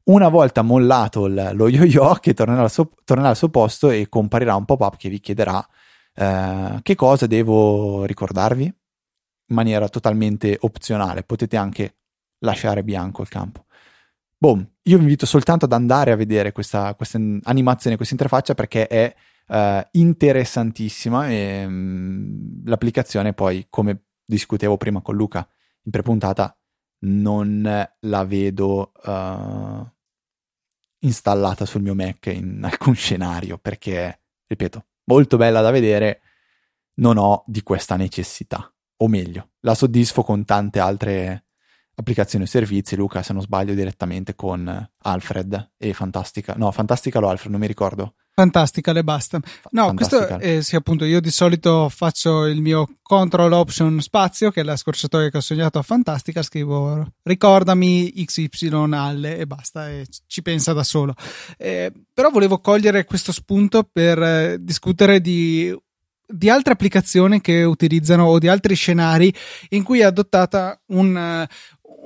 [0.04, 4.08] Una volta mollato il, lo yo-yo, che tornerà al, suo, tornerà al suo posto e
[4.08, 5.66] comparirà un pop-up che vi chiederà
[6.14, 11.24] eh, che cosa devo ricordarvi in maniera totalmente opzionale.
[11.24, 11.96] Potete anche
[12.40, 13.64] lasciare bianco il campo.
[14.38, 18.86] Boom, io vi invito soltanto ad andare a vedere questa, questa animazione, questa interfaccia perché
[18.86, 19.14] è
[19.48, 25.48] uh, interessantissima e um, l'applicazione poi, come discutevo prima con Luca
[25.82, 26.58] in prepuntata,
[27.00, 29.86] non la vedo uh,
[31.00, 36.20] installata sul mio Mac in alcun scenario perché, ripeto, molto bella da vedere,
[36.94, 38.70] non ho di questa necessità.
[38.98, 41.44] O meglio, la soddisfo con tante altre
[41.94, 46.54] applicazioni o servizi, Luca, se non sbaglio, direttamente con Alfred e Fantastica.
[46.56, 48.14] No, Fantastica o Alfred, non mi ricordo.
[48.38, 49.40] Fantastica, le basta.
[49.70, 54.60] No, questo è, sì, appunto, io di solito faccio il mio control option spazio, che
[54.60, 60.06] è la scorciatoia che ho sognato a Fantastica, scrivo ricordami XY alle e basta, e
[60.26, 61.14] ci pensa da solo.
[61.56, 65.74] Eh, però volevo cogliere questo spunto per eh, discutere di
[66.28, 69.32] di altre applicazioni che utilizzano o di altri scenari
[69.70, 71.46] in cui è adottata un,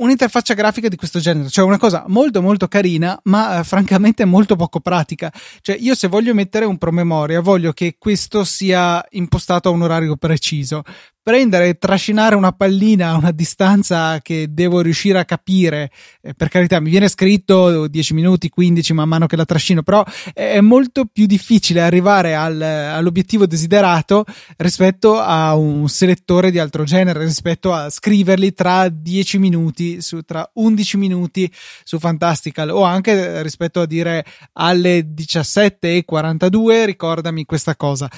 [0.01, 4.57] un'interfaccia grafica di questo genere, cioè una cosa molto molto carina, ma eh, francamente molto
[4.57, 5.33] poco pratica.
[5.61, 10.17] Cioè, io se voglio mettere un promemoria, voglio che questo sia impostato a un orario
[10.17, 10.83] preciso
[11.23, 15.91] prendere e trascinare una pallina a una distanza che devo riuscire a capire,
[16.23, 20.05] eh, per carità, mi viene scritto 10 minuti, 15 man mano che la trascino, però
[20.33, 24.25] è molto più difficile arrivare al, all'obiettivo desiderato
[24.57, 30.49] rispetto a un selettore di altro genere, rispetto a scriverli tra 10 minuti, su, tra
[30.55, 31.51] 11 minuti
[31.85, 38.09] su Fantastical o anche rispetto a dire alle 17.42 ricordami questa cosa.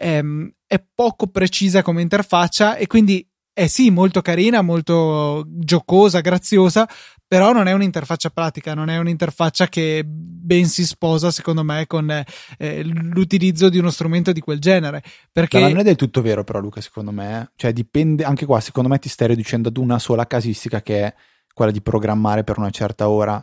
[0.00, 3.26] Ehm, è poco precisa come interfaccia e quindi
[3.56, 6.86] è sì molto carina, molto giocosa, graziosa,
[7.26, 12.10] però non è un'interfaccia pratica, non è un'interfaccia che ben si sposa secondo me con
[12.10, 15.02] eh, l'utilizzo di uno strumento di quel genere.
[15.32, 15.58] Perché...
[15.58, 17.50] non è del tutto vero però Luca secondo me, eh.
[17.56, 21.14] cioè dipende anche qua secondo me ti stai riducendo ad una sola casistica che è
[21.54, 23.42] quella di programmare per una certa ora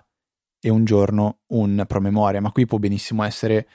[0.62, 3.67] e un giorno un promemoria, ma qui può benissimo essere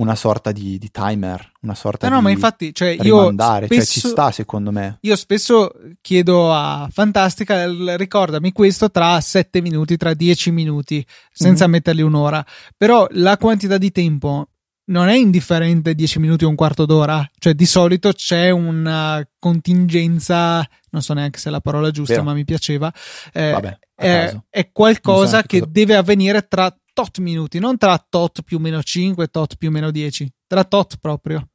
[0.00, 3.68] una sorta di, di, timer, una sorta no, di no, ma infatti, cioè, io spesso,
[3.68, 4.98] cioè ci sta secondo me.
[5.02, 11.72] Io spesso chiedo a Fantastica, ricordami questo tra 7 minuti, tra 10 minuti, senza mm-hmm.
[11.72, 12.44] metterli un'ora,
[12.76, 14.48] però la quantità di tempo
[14.90, 20.66] non è indifferente 10 minuti o un quarto d'ora, cioè di solito c'è una contingenza,
[20.90, 22.24] non so neanche se è la parola giusta, Vero.
[22.24, 22.92] ma mi piaceva.
[23.32, 25.70] Eh, Vabbè, è, è, qualcosa che cosa...
[25.70, 30.30] deve avvenire tra tot minuti, non tra tot più meno 5, tot più meno 10,
[30.46, 31.48] tra tot proprio.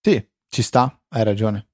[0.00, 1.68] Sì, ci sta, hai ragione.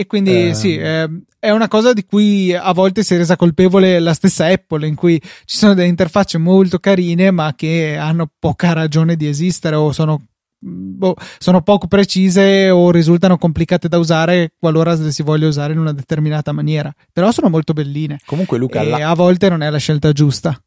[0.00, 1.06] E quindi eh, sì, eh,
[1.38, 4.94] è una cosa di cui a volte si è resa colpevole la stessa Apple, in
[4.94, 9.92] cui ci sono delle interfacce molto carine, ma che hanno poca ragione di esistere o
[9.92, 10.22] sono,
[10.58, 15.78] boh, sono poco precise o risultano complicate da usare qualora le si voglia usare in
[15.78, 16.90] una determinata maniera.
[17.12, 18.20] Però sono molto belline.
[18.24, 19.10] Comunque, Luca, e la...
[19.10, 20.58] a volte non è la scelta giusta.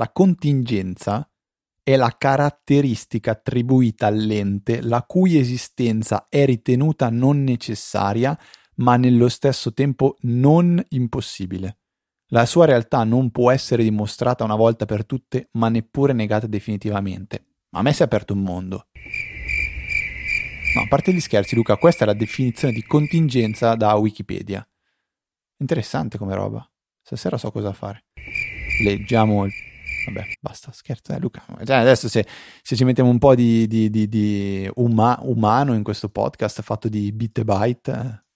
[0.00, 1.28] La contingenza
[1.82, 8.38] è la caratteristica attribuita all'ente la cui esistenza è ritenuta non necessaria,
[8.76, 11.78] ma nello stesso tempo non impossibile.
[12.28, 17.46] La sua realtà non può essere dimostrata una volta per tutte, ma neppure negata definitivamente.
[17.70, 18.86] A me si è aperto un mondo.
[20.76, 24.64] No, a parte gli scherzi, Luca, questa è la definizione di contingenza da Wikipedia.
[25.56, 26.70] Interessante come roba.
[27.02, 28.04] Stasera so cosa fare.
[28.84, 29.52] Leggiamo il
[30.12, 31.44] Vabbè, basta, scherzo, eh, Luca.
[31.64, 32.26] Cioè, adesso se,
[32.62, 36.88] se, ci mettiamo un po' di, di, di, di uma, umano in questo podcast fatto
[36.88, 38.26] di bit e byte, eh,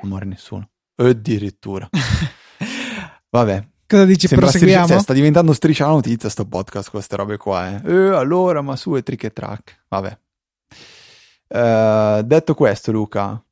[0.00, 0.68] non muore nessuno.
[0.96, 1.88] Addirittura.
[3.30, 3.66] Vabbè.
[3.86, 4.28] Cosa dici?
[4.28, 4.84] Proseguiamo?
[4.84, 7.82] Striscia, cioè, sta diventando striscia la notizia sto podcast, queste robe qua.
[7.82, 7.92] Eh.
[7.92, 9.84] eh allora, ma su e trick e track.
[9.88, 10.18] Vabbè.
[11.48, 13.42] Uh, detto questo, Luca,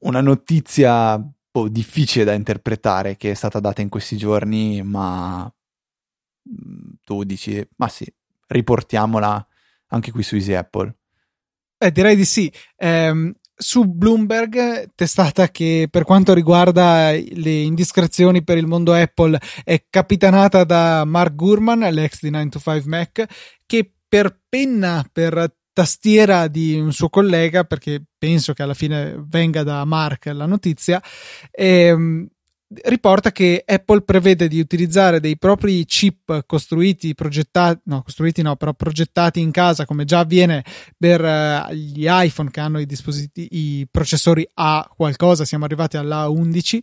[0.00, 1.20] una notizia
[1.52, 5.52] oh, difficile da interpretare che è stata data in questi giorni, ma
[7.04, 8.06] tu dici, ma sì,
[8.46, 9.46] riportiamola
[9.88, 10.94] anche qui su Easy Apple.
[11.78, 12.52] Eh, direi di sì.
[12.76, 19.84] Eh, su Bloomberg, testata che per quanto riguarda le indiscrezioni per il mondo Apple è
[19.90, 23.26] capitanata da Mark Gurman, l'ex di 9 to 5 Mac,
[23.66, 29.62] che per penna, per tastiera di un suo collega, perché penso che alla fine venga
[29.62, 31.02] da Mark la notizia,
[31.50, 32.26] ehm,
[32.82, 38.72] riporta che Apple prevede di utilizzare dei propri chip costruiti, progettati, no, costruiti no, però
[38.74, 40.64] progettati in casa, come già avviene
[40.96, 42.86] per uh, gli iPhone che hanno i
[43.34, 46.82] i processori A qualcosa, siamo arrivati alla 11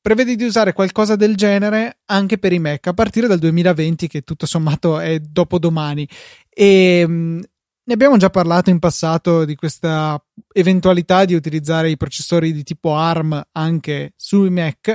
[0.00, 4.22] prevede di usare qualcosa del genere anche per i Mac a partire dal 2020 che
[4.22, 6.08] tutto sommato è dopodomani.
[6.48, 7.40] E mm,
[7.88, 10.22] ne abbiamo già parlato in passato di questa
[10.52, 14.94] eventualità di utilizzare i processori di tipo ARM anche sui Mac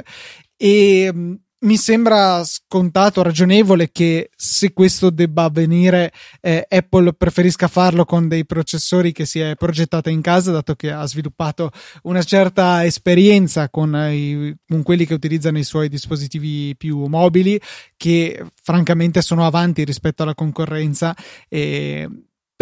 [0.56, 8.06] e mm, mi sembra scontato, ragionevole che se questo debba avvenire eh, Apple preferisca farlo
[8.06, 11.71] con dei processori che si è progettata in casa, dato che ha sviluppato
[12.03, 17.60] una certa esperienza con, i, con quelli che utilizzano i suoi dispositivi più mobili,
[17.97, 21.15] che francamente sono avanti rispetto alla concorrenza.
[21.47, 22.08] E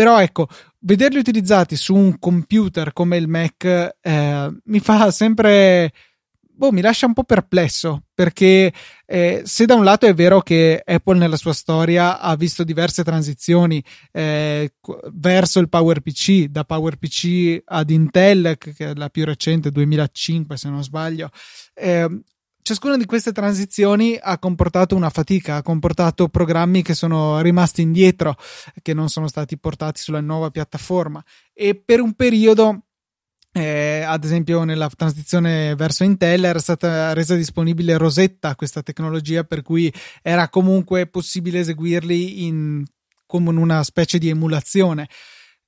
[0.02, 0.48] però ecco,
[0.80, 3.64] vederli utilizzati su un computer come il Mac
[4.02, 5.94] eh, mi fa sempre.
[6.42, 8.74] Boh, mi lascia un po' perplesso perché
[9.06, 13.04] eh, se da un lato è vero che Apple nella sua storia ha visto diverse
[13.04, 14.74] transizioni eh,
[15.12, 20.84] verso il PowerPC, da PowerPC ad Intel, che è la più recente, 2005 se non
[20.84, 21.30] sbaglio,
[21.76, 22.08] eh,
[22.62, 28.38] ciascuna di queste transizioni ha comportato una fatica, ha comportato programmi che sono rimasti indietro,
[28.82, 32.84] che non sono stati portati sulla nuova piattaforma e per un periodo
[33.54, 39.62] eh, ad esempio nella transizione verso Intel era stata resa disponibile Rosetta, questa tecnologia per
[39.62, 42.86] cui era comunque possibile eseguirli in,
[43.26, 45.10] come una specie di emulazione.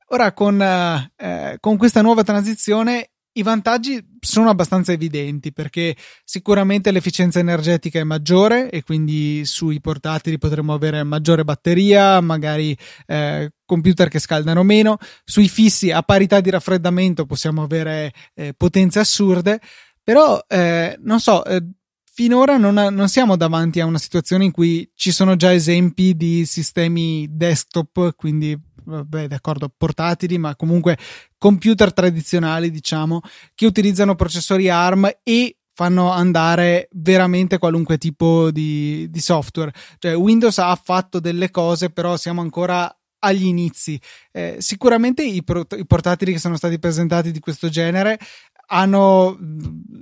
[0.08, 7.39] Ora con, eh, con questa nuova transizione i vantaggi sono abbastanza evidenti perché sicuramente l'efficienza
[7.39, 14.19] energetica è maggiore e quindi sui portatili potremo avere maggiore batteria, magari eh, computer che
[14.19, 19.60] scaldano meno, sui fissi a parità di raffreddamento possiamo avere eh, potenze assurde,
[20.04, 21.63] però eh, non so, eh,
[22.04, 26.46] finora non, non, siamo davanti a una situazione in cui ci sono già esempi di
[26.46, 30.98] sistemi desktop, quindi beh, d'accordo, portatili, ma comunque
[31.38, 33.22] computer tradizionali, diciamo,
[33.56, 39.74] che utilizzano processori ARM e fanno andare veramente qualunque tipo di, di software.
[39.98, 44.00] Cioè, Windows ha fatto delle cose, però siamo ancora agli inizi.
[44.32, 48.19] Eh, sicuramente i, pro- i, portatili che sono stati presentati di questo genere
[48.67, 49.38] hanno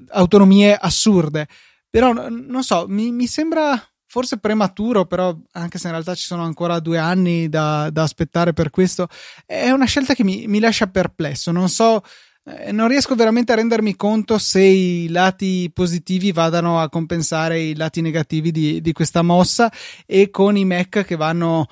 [0.09, 1.47] autonomie assurde,
[1.89, 6.43] però non so, mi, mi sembra forse prematuro, però anche se in realtà ci sono
[6.43, 9.07] ancora due anni da, da aspettare per questo,
[9.45, 11.53] è una scelta che mi, mi lascia perplesso.
[11.53, 12.03] Non so,
[12.43, 17.73] eh, non riesco veramente a rendermi conto se i lati positivi vadano a compensare i
[17.73, 19.71] lati negativi di, di questa mossa
[20.05, 21.67] e con i Mac che vanno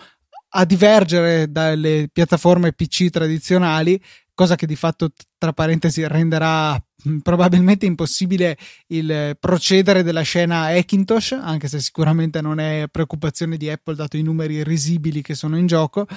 [0.51, 4.01] a divergere dalle piattaforme PC tradizionali,
[4.39, 11.31] cosa che di fatto, tra parentesi, renderà Mm, probabilmente impossibile il procedere della scena Hackintosh,
[11.31, 15.65] anche se sicuramente non è preoccupazione di Apple dato i numeri risibili che sono in
[15.65, 16.07] gioco.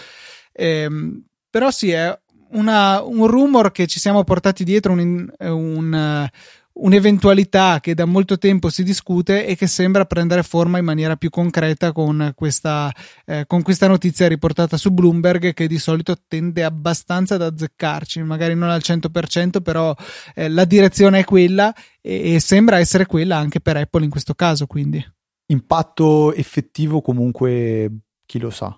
[0.53, 2.19] Ehm, però sì, è
[2.51, 6.29] una, un rumor che ci siamo portati dietro, un, un,
[6.75, 11.29] un'eventualità che da molto tempo si discute e che sembra prendere forma in maniera più
[11.29, 12.93] concreta con questa,
[13.27, 18.55] eh, con questa notizia riportata su Bloomberg che di solito tende abbastanza ad azzeccarci, magari
[18.55, 19.95] non al 100%, però
[20.35, 24.35] eh, la direzione è quella e, e sembra essere quella anche per Apple in questo
[24.35, 25.05] caso, quindi.
[25.47, 27.91] Impatto effettivo comunque
[28.25, 28.77] chi lo sa.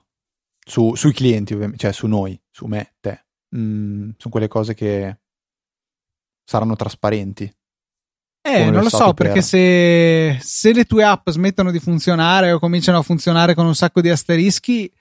[0.66, 3.26] Su, sui clienti, ovviamente, cioè su noi, su me, te.
[3.54, 5.18] Mm, sono quelle cose che
[6.42, 7.54] saranno trasparenti
[8.46, 12.98] eh, non lo so, perché se, se, le tue app smettono di funzionare o cominciano
[12.98, 14.92] a funzionare con un sacco di asterischi,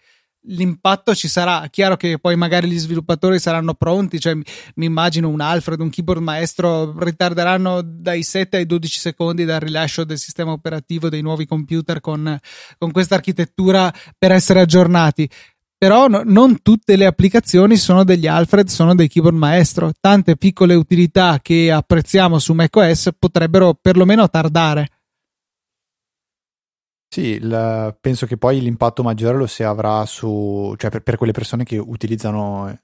[0.43, 1.67] l'impatto ci sarà.
[1.69, 4.43] Chiaro che poi magari gli sviluppatori saranno pronti, cioè mi,
[4.75, 10.19] immagino un Alfred, un keyboard maestro, ritarderanno dai 7 ai 12 secondi dal rilascio del
[10.19, 12.39] sistema operativo dei nuovi computer con,
[12.77, 15.29] con questa architettura per essere aggiornati
[15.83, 19.91] però no, non tutte le applicazioni sono degli Alfred, sono dei keyboard maestro.
[19.99, 24.87] Tante piccole utilità che apprezziamo su macOS potrebbero perlomeno tardare.
[27.09, 31.33] Sì, il, penso che poi l'impatto maggiore lo si avrà su, cioè per, per, quelle
[31.33, 32.79] persone che utilizzano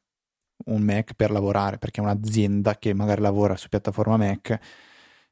[0.65, 4.59] un Mac per lavorare, perché un'azienda che magari lavora su piattaforma Mac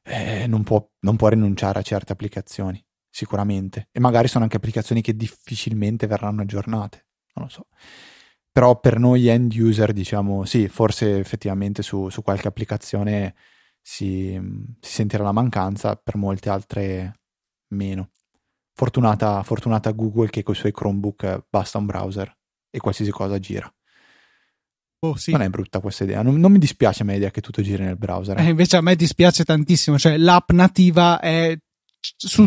[0.04, 3.88] eh, non, può, non può rinunciare a certe applicazioni, sicuramente.
[3.92, 7.02] E magari sono anche applicazioni che difficilmente verranno aggiornate
[7.38, 7.66] non lo so.
[8.50, 13.34] Però per noi end user, diciamo, sì, forse effettivamente su, su qualche applicazione
[13.80, 14.38] si,
[14.80, 17.20] si, sentirà la mancanza, per molte altre
[17.68, 18.10] meno.
[18.74, 22.36] Fortunata, fortunata Google che con i suoi Chromebook basta un browser
[22.70, 23.72] e qualsiasi cosa gira.
[25.00, 25.30] Oh, sì.
[25.30, 27.84] Non è brutta questa idea, non, non mi dispiace a me l'idea che tutto giri
[27.84, 28.36] nel browser.
[28.38, 31.56] Eh, invece a me dispiace tantissimo, cioè l'app nativa è
[32.00, 32.44] su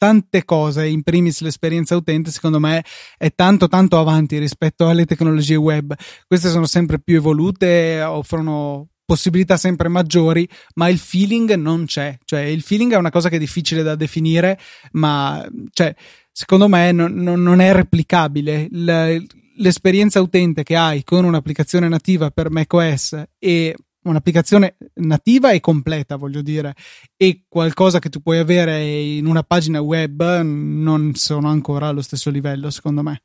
[0.00, 2.82] tante cose, in primis l'esperienza utente, secondo me
[3.18, 5.94] è tanto tanto avanti rispetto alle tecnologie web.
[6.26, 12.16] Queste sono sempre più evolute, offrono possibilità sempre maggiori, ma il feeling non c'è.
[12.24, 14.58] Cioè, il feeling è una cosa che è difficile da definire,
[14.92, 15.94] ma cioè,
[16.32, 18.68] secondo me non, non è replicabile.
[18.70, 26.42] l'esperienza utente che hai con un'applicazione nativa per macOS e un'applicazione nativa e completa, voglio
[26.42, 26.74] dire,
[27.16, 32.30] e qualcosa che tu puoi avere in una pagina web non sono ancora allo stesso
[32.30, 33.22] livello, secondo me.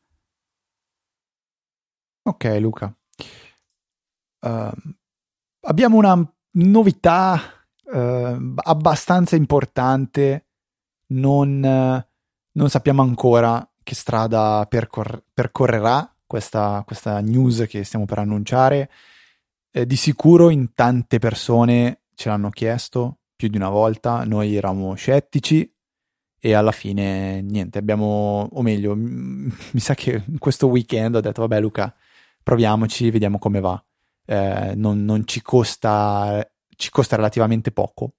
[2.23, 2.93] Ok, Luca.
[4.41, 4.71] Uh,
[5.61, 7.39] abbiamo una novità
[7.83, 10.47] uh, abbastanza importante.
[11.07, 12.11] Non, uh,
[12.53, 18.89] non, sappiamo ancora che strada percor- percorrerà questa, questa news che stiamo per annunciare
[19.75, 24.93] eh, di sicuro in tante persone ce l'hanno chiesto più di una volta, noi eravamo
[24.93, 25.69] scettici
[26.39, 31.59] e alla fine niente, abbiamo, o meglio, mi sa che questo weekend ho detto vabbè
[31.59, 31.93] Luca,
[32.41, 33.83] proviamoci, vediamo come va.
[34.23, 38.13] Eh, non, non ci costa, ci costa relativamente poco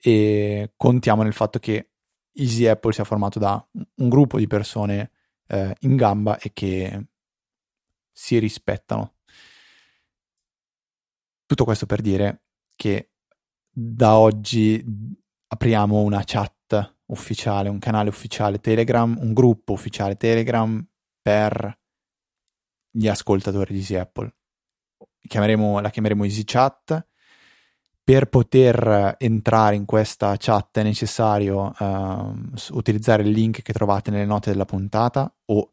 [0.00, 1.90] e contiamo nel fatto che
[2.32, 3.64] Easy Apple sia formato da
[3.96, 5.10] un gruppo di persone
[5.46, 7.08] eh, in gamba e che
[8.10, 9.13] si rispettano
[11.46, 12.42] tutto questo per dire
[12.74, 13.10] che
[13.70, 14.84] da oggi
[15.48, 20.84] apriamo una chat ufficiale, un canale ufficiale Telegram, un gruppo ufficiale Telegram
[21.20, 21.78] per
[22.90, 24.32] gli ascoltatori di Easy Apple.
[25.20, 27.06] Chiameremo, la chiameremo Easy Chat.
[28.04, 34.26] Per poter entrare in questa chat è necessario uh, utilizzare il link che trovate nelle
[34.26, 35.72] note della puntata o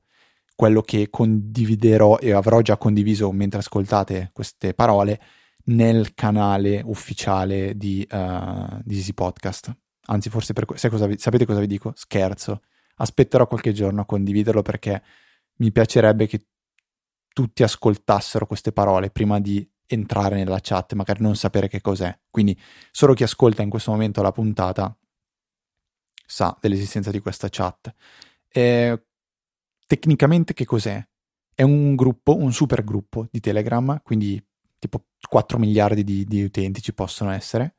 [0.56, 5.20] quello che condividerò e avrò già condiviso mentre ascoltate queste parole
[5.65, 9.76] nel canale ufficiale di, uh, di Easy Podcast.
[10.06, 11.93] Anzi, forse per, cosa vi, sapete cosa vi dico?
[11.95, 12.62] Scherzo.
[12.95, 15.02] Aspetterò qualche giorno a condividerlo perché
[15.58, 16.47] mi piacerebbe che
[17.34, 22.18] tutti ascoltassero queste parole prima di entrare nella chat, magari non sapere che cos'è.
[22.30, 22.59] Quindi
[22.91, 24.95] solo chi ascolta in questo momento la puntata
[26.26, 27.93] sa dell'esistenza di questa chat.
[28.47, 29.05] E,
[29.86, 31.05] tecnicamente che cos'è?
[31.53, 34.41] È un gruppo, un super gruppo di Telegram, quindi
[34.82, 37.76] tipo 4 miliardi di, di utenti ci possono essere,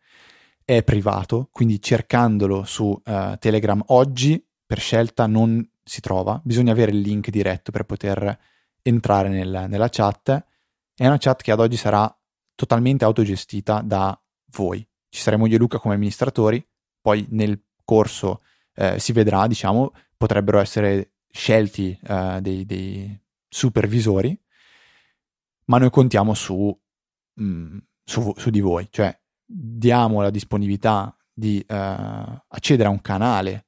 [0.64, 6.92] è privato, quindi cercandolo su uh, Telegram oggi per scelta non si trova, bisogna avere
[6.92, 8.38] il link diretto per poter
[8.82, 10.46] entrare nel, nella chat.
[10.94, 12.14] È una chat che ad oggi sarà
[12.54, 14.16] totalmente autogestita da
[14.52, 14.86] voi.
[15.08, 16.64] Ci saremo io e Luca come amministratori,
[17.00, 18.42] poi nel corso
[18.74, 24.38] eh, si vedrà, diciamo, potrebbero essere scelti eh, dei, dei, supervisori,
[25.64, 26.74] ma noi contiamo su
[27.42, 33.66] mm, su, su, di voi, cioè diamo la disponibilità di uh, accedere a un canale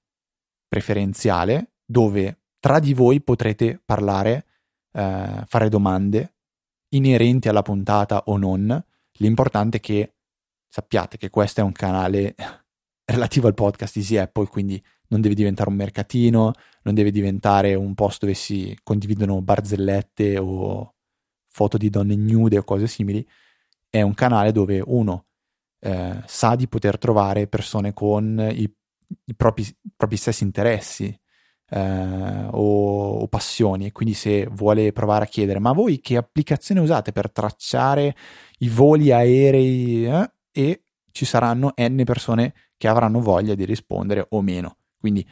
[0.69, 4.47] preferenziale dove tra di voi potrete parlare,
[4.93, 6.35] uh, fare domande
[6.95, 8.83] inerenti alla puntata o non,
[9.19, 10.15] l'importante è che
[10.69, 12.35] sappiate che questo è un canale
[13.05, 16.53] relativo al podcast Easy Apple, quindi non deve diventare un mercatino,
[16.83, 20.95] non deve diventare un posto dove si condividono barzellette o
[21.49, 23.27] foto di donne nude o cose simili.
[23.95, 25.27] È un canale dove uno
[25.79, 31.17] eh, sa di poter trovare persone con i, i, propri, i propri, stessi interessi
[31.69, 37.13] eh, o, o, passioni quindi se vuole provare a chiedere ma voi che applicazione usate
[37.13, 38.17] per tracciare
[38.59, 40.33] i voli aerei eh?
[40.51, 40.83] e
[41.13, 45.25] ci saranno n persone che avranno voglia di rispondere o meno quindi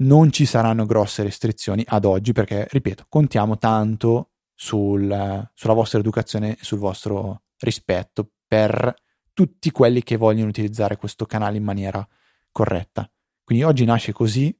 [0.00, 4.29] non ci saranno grosse restrizioni ad oggi perché, ripeto, contiamo tanto
[4.60, 8.94] sul, sulla vostra educazione e sul vostro rispetto per
[9.32, 12.06] tutti quelli che vogliono utilizzare questo canale in maniera
[12.52, 13.10] corretta.
[13.42, 14.54] Quindi oggi nasce così,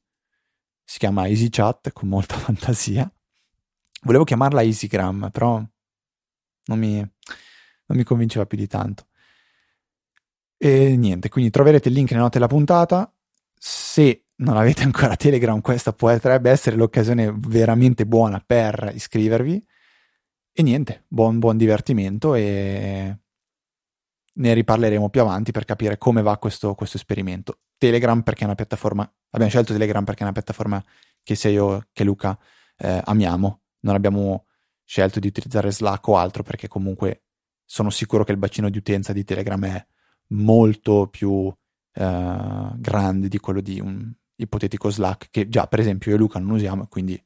[0.83, 3.13] si chiama EasyChat con molta fantasia.
[4.05, 5.63] Volevo chiamarla EasyGram, però
[6.65, 9.09] non mi, non mi convinceva più di tanto.
[10.57, 13.13] E niente, quindi troverete il link nelle note della puntata
[13.55, 19.63] se non avete ancora Telegram, questa potrebbe essere l'occasione veramente buona per iscrivervi.
[20.61, 23.19] E niente, buon, buon divertimento e
[24.31, 27.61] ne riparleremo più avanti per capire come va questo, questo, esperimento.
[27.79, 30.85] Telegram perché è una piattaforma, abbiamo scelto Telegram perché è una piattaforma
[31.23, 32.39] che sia io che Luca
[32.77, 33.63] eh, amiamo.
[33.81, 34.49] Non abbiamo
[34.85, 37.23] scelto di utilizzare Slack o altro perché comunque
[37.65, 39.87] sono sicuro che il bacino di utenza di Telegram è
[40.33, 41.51] molto più
[41.95, 46.39] eh, grande di quello di un ipotetico Slack che già per esempio io e Luca
[46.39, 47.25] non usiamo e quindi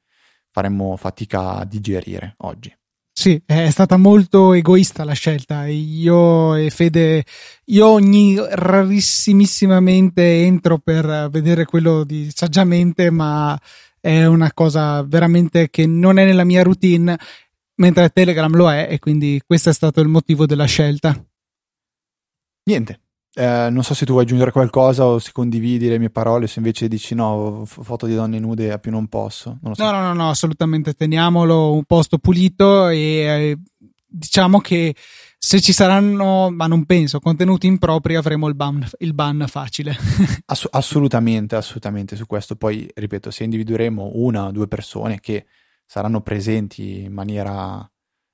[0.51, 2.73] faremmo fatica a digerire oggi.
[3.17, 5.67] Sì, è stata molto egoista la scelta.
[5.69, 7.25] Io e Fede,
[7.67, 13.57] io ogni rarissimamente entro per vedere quello di saggiamente, ma
[14.01, 17.17] è una cosa veramente che non è nella mia routine,
[17.77, 21.17] mentre Telegram lo è, e quindi questo è stato il motivo della scelta.
[22.65, 23.01] Niente,
[23.35, 26.61] eh, non so se tu vuoi aggiungere qualcosa o se condividi le mie parole, se
[26.61, 29.59] invece dici no, foto di donne nude a più non posso.
[29.63, 29.83] Non so.
[29.83, 33.59] No, no, no, no, assolutamente teniamolo un posto pulito e eh,
[34.07, 34.95] diciamo che
[35.37, 39.95] se ci saranno, ma non penso, contenuti impropri avremo il ban, il ban facile.
[40.47, 42.57] Ass- assolutamente, assolutamente su questo.
[42.57, 45.45] Poi, ripeto, se individueremo una o due persone che
[45.85, 47.87] saranno presenti in maniera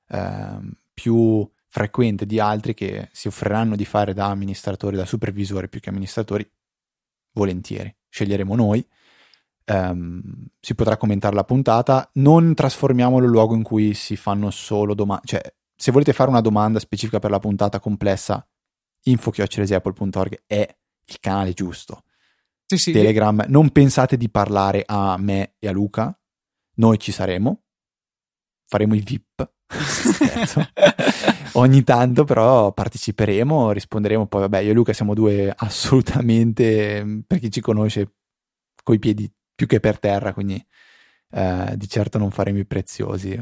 [0.09, 0.59] eh,
[0.95, 5.89] più frequente di altri che si offriranno di fare da amministratori, da supervisori più che
[5.89, 6.49] amministratori,
[7.33, 7.95] volentieri.
[8.09, 8.85] Sceglieremo noi.
[9.67, 10.21] Um,
[10.59, 12.11] si potrà commentare la puntata.
[12.15, 15.27] Non trasformiamolo in luogo in cui si fanno solo domande.
[15.27, 15.41] Cioè,
[15.77, 18.45] se volete fare una domanda specifica per la puntata complessa,
[19.05, 22.03] info.apple.org è il canale giusto.
[22.67, 22.93] Sì, sì.
[22.93, 26.17] Telegram, non pensate di parlare a me e a Luca,
[26.75, 27.63] noi ci saremo,
[28.67, 29.53] faremo i VIP.
[31.53, 37.51] Ogni tanto però parteciperemo, risponderemo, poi vabbè io e Luca siamo due assolutamente, per chi
[37.51, 38.13] ci conosce,
[38.83, 40.65] coi piedi più che per terra, quindi
[41.33, 43.39] eh, di certo non faremo i preziosi,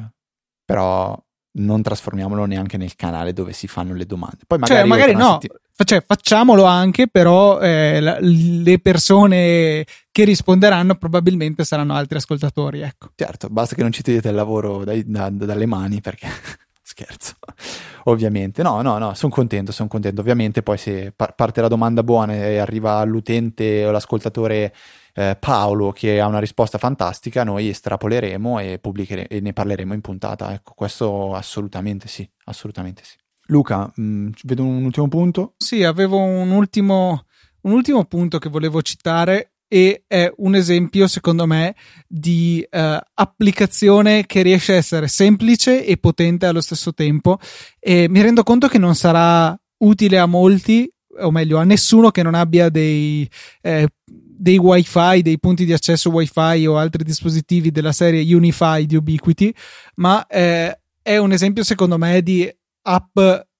[0.65, 1.17] però
[1.59, 4.39] non trasformiamolo neanche nel canale dove si fanno le domande.
[4.47, 5.49] Poi magari, cioè, magari no, setti...
[5.85, 12.81] cioè, facciamolo anche, però eh, la, le persone che risponderanno probabilmente saranno altri ascoltatori.
[12.81, 13.11] Ecco.
[13.15, 16.29] Certo, basta che non ci togliete il lavoro dai, da, dalle mani perché
[16.99, 17.35] scherzo,
[18.05, 18.63] ovviamente.
[18.63, 20.21] No, no, no, sono contento, sono contento.
[20.21, 24.75] Ovviamente poi se par- parte la domanda buona e arriva l'utente o l'ascoltatore
[25.15, 30.01] eh, Paolo che ha una risposta fantastica, noi estrapoleremo e, pubblichere- e ne parleremo in
[30.01, 30.53] puntata.
[30.53, 33.17] Ecco, questo assolutamente sì, assolutamente sì.
[33.51, 35.55] Luca, mh, mm, vedo un ultimo punto.
[35.57, 37.27] Sì, avevo un ultimo,
[37.63, 44.25] un ultimo punto che volevo citare e è un esempio, secondo me, di uh, applicazione
[44.25, 47.39] che riesce a essere semplice e potente allo stesso tempo.
[47.79, 50.91] E mi rendo conto che non sarà utile a molti,
[51.21, 53.29] o meglio, a nessuno che non abbia dei,
[53.61, 58.97] eh, dei wifi, dei punti di accesso wifi o altri dispositivi della serie Unify di
[58.97, 59.55] Ubiquiti,
[59.97, 62.51] ma eh, è un esempio, secondo me, di
[62.83, 63.19] app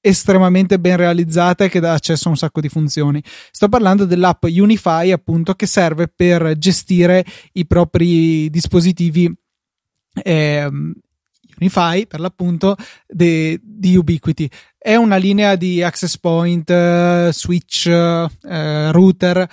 [0.09, 3.23] estremamente ben realizzata e che dà accesso a un sacco di funzioni.
[3.51, 9.33] Sto parlando dell'app Unify, appunto, che serve per gestire i propri dispositivi
[10.23, 10.71] eh,
[11.61, 14.51] Unify, per l'appunto, di Ubiquiti.
[14.77, 19.49] È una linea di access point, uh, switch, uh, router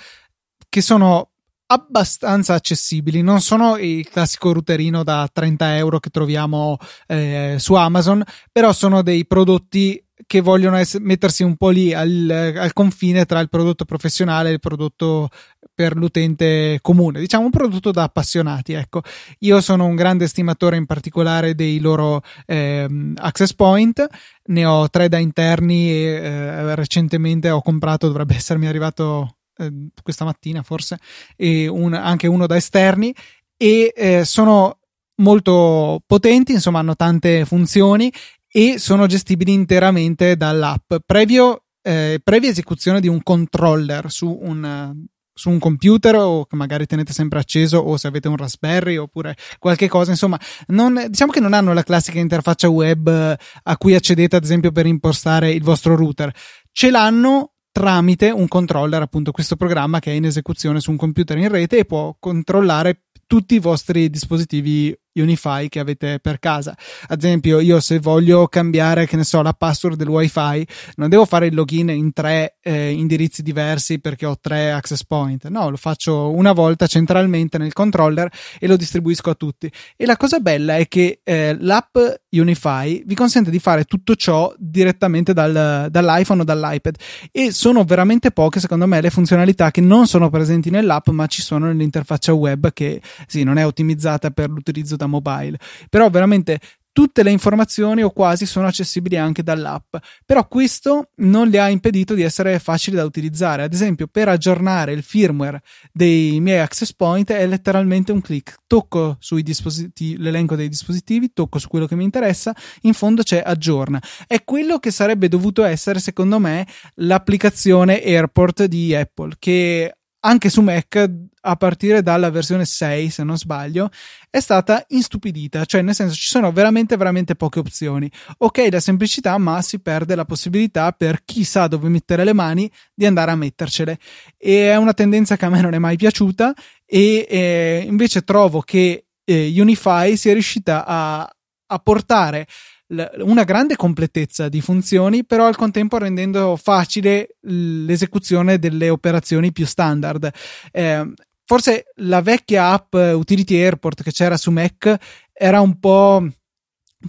[0.68, 1.30] che sono
[1.66, 6.76] abbastanza accessibili, non sono il classico routerino da 30 euro che troviamo
[7.06, 12.54] eh, su Amazon, però sono dei prodotti che vogliono ess- mettersi un po' lì al,
[12.56, 15.28] al, confine tra il prodotto professionale e il prodotto
[15.72, 18.72] per l'utente comune, diciamo un prodotto da appassionati.
[18.72, 19.02] Ecco,
[19.40, 24.04] io sono un grande estimatore in particolare dei loro eh, access point,
[24.46, 29.70] ne ho tre da interni e eh, recentemente ho comprato, dovrebbe essermi arrivato eh,
[30.02, 30.98] questa mattina forse,
[31.36, 33.14] e un, anche uno da esterni.
[33.58, 34.78] E eh, sono
[35.16, 38.12] molto potenti, insomma hanno tante funzioni
[38.48, 40.94] e sono gestibili interamente dall'app.
[41.04, 46.84] Previo eh, previa esecuzione di un controller su un, su un computer o che magari
[46.86, 51.38] tenete sempre acceso o se avete un Raspberry oppure qualche cosa, insomma, non, diciamo che
[51.38, 55.94] non hanno la classica interfaccia web a cui accedete ad esempio per impostare il vostro
[55.94, 56.34] router.
[56.72, 61.36] Ce l'hanno tramite un controller, appunto questo programma che è in esecuzione su un computer
[61.38, 66.76] in rete e può controllare tutti i vostri dispositivi Unify che avete per casa.
[67.08, 71.24] Ad esempio, io se voglio cambiare, che ne so, la password del wifi, non devo
[71.24, 75.48] fare il login in tre eh, indirizzi diversi perché ho tre access point.
[75.48, 79.70] No, lo faccio una volta centralmente nel controller e lo distribuisco a tutti.
[79.96, 81.96] E la cosa bella è che eh, l'app
[82.30, 86.96] Unify vi consente di fare tutto ciò direttamente dal, dall'iPhone o dall'iPad.
[87.30, 91.42] E sono veramente poche, secondo me, le funzionalità che non sono presenti nell'app, ma ci
[91.42, 95.58] sono nell'interfaccia web che sì, non è ottimizzata per l'utilizzo da da mobile.
[95.88, 96.60] Però veramente
[96.96, 102.14] tutte le informazioni o quasi sono accessibili anche dall'app, però questo non le ha impedito
[102.14, 103.64] di essere facili da utilizzare.
[103.64, 105.60] Ad esempio, per aggiornare il firmware
[105.92, 108.54] dei miei access point è letteralmente un clic.
[108.66, 113.42] Tocco sui dispositivi, l'elenco dei dispositivi, tocco su quello che mi interessa, in fondo c'è
[113.44, 114.00] aggiorna.
[114.26, 119.95] È quello che sarebbe dovuto essere, secondo me, l'applicazione Airport di Apple, che
[120.26, 121.10] anche su Mac
[121.40, 123.90] a partire dalla versione 6 se non sbaglio
[124.28, 125.64] è stata instupidita.
[125.64, 128.10] Cioè nel senso ci sono veramente veramente poche opzioni.
[128.38, 132.70] Ok la semplicità ma si perde la possibilità per chi sa dove mettere le mani
[132.92, 133.98] di andare a mettercele.
[134.36, 136.52] E è una tendenza che a me non è mai piaciuta.
[136.84, 141.20] E eh, invece trovo che eh, Unify sia riuscita a,
[141.66, 142.46] a portare
[142.88, 150.30] una grande completezza di funzioni, però al contempo rendendo facile l'esecuzione delle operazioni più standard.
[150.70, 151.12] Eh,
[151.44, 154.96] forse la vecchia app Utility Airport che c'era su Mac
[155.32, 156.26] era un po'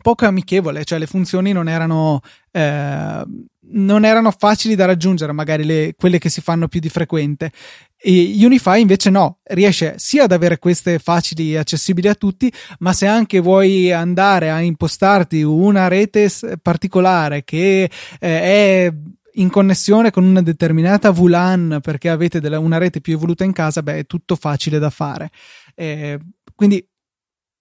[0.01, 2.21] poco amichevole, cioè le funzioni non erano,
[2.51, 3.23] eh,
[3.69, 7.51] non erano facili da raggiungere, magari le, quelle che si fanno più di frequente.
[7.99, 12.93] E Unify invece no, riesce sia ad avere queste facili e accessibili a tutti, ma
[12.93, 16.29] se anche vuoi andare a impostarti una rete
[16.61, 17.89] particolare che eh,
[18.19, 18.93] è
[19.33, 23.81] in connessione con una determinata VLAN perché avete della, una rete più evoluta in casa,
[23.81, 25.31] beh, è tutto facile da fare.
[25.75, 26.19] Eh,
[26.55, 26.85] quindi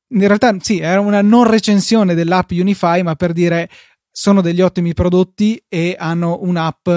[0.08, 3.68] in realtà sì, era una non recensione dell'app Unify, ma per dire
[4.10, 6.88] sono degli ottimi prodotti e hanno un'app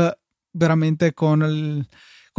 [0.52, 1.86] veramente con il,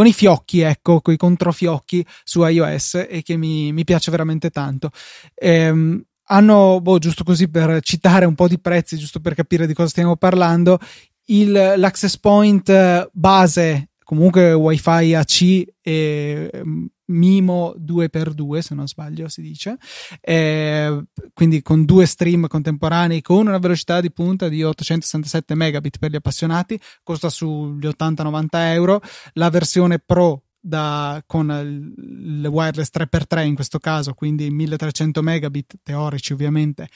[0.01, 4.49] con i fiocchi, ecco, con i controfiocchi su iOS e che mi, mi piace veramente
[4.49, 4.89] tanto.
[5.35, 9.75] Ehm, hanno, boh, giusto così per citare un po' di prezzi, giusto per capire di
[9.75, 10.79] cosa stiamo parlando,
[11.27, 16.51] il, l'access point base, comunque WiFi AC e
[17.11, 19.77] Mimo 2x2 se non sbaglio si dice.
[20.21, 26.11] Eh, quindi con due stream contemporanei con una velocità di punta di 867 megabit per
[26.11, 29.01] gli appassionati costa sugli 80-90 euro.
[29.35, 36.35] La versione pro da, con il wireless 3x3 in questo caso quindi 1300 megabit teorici
[36.35, 36.87] ovviamente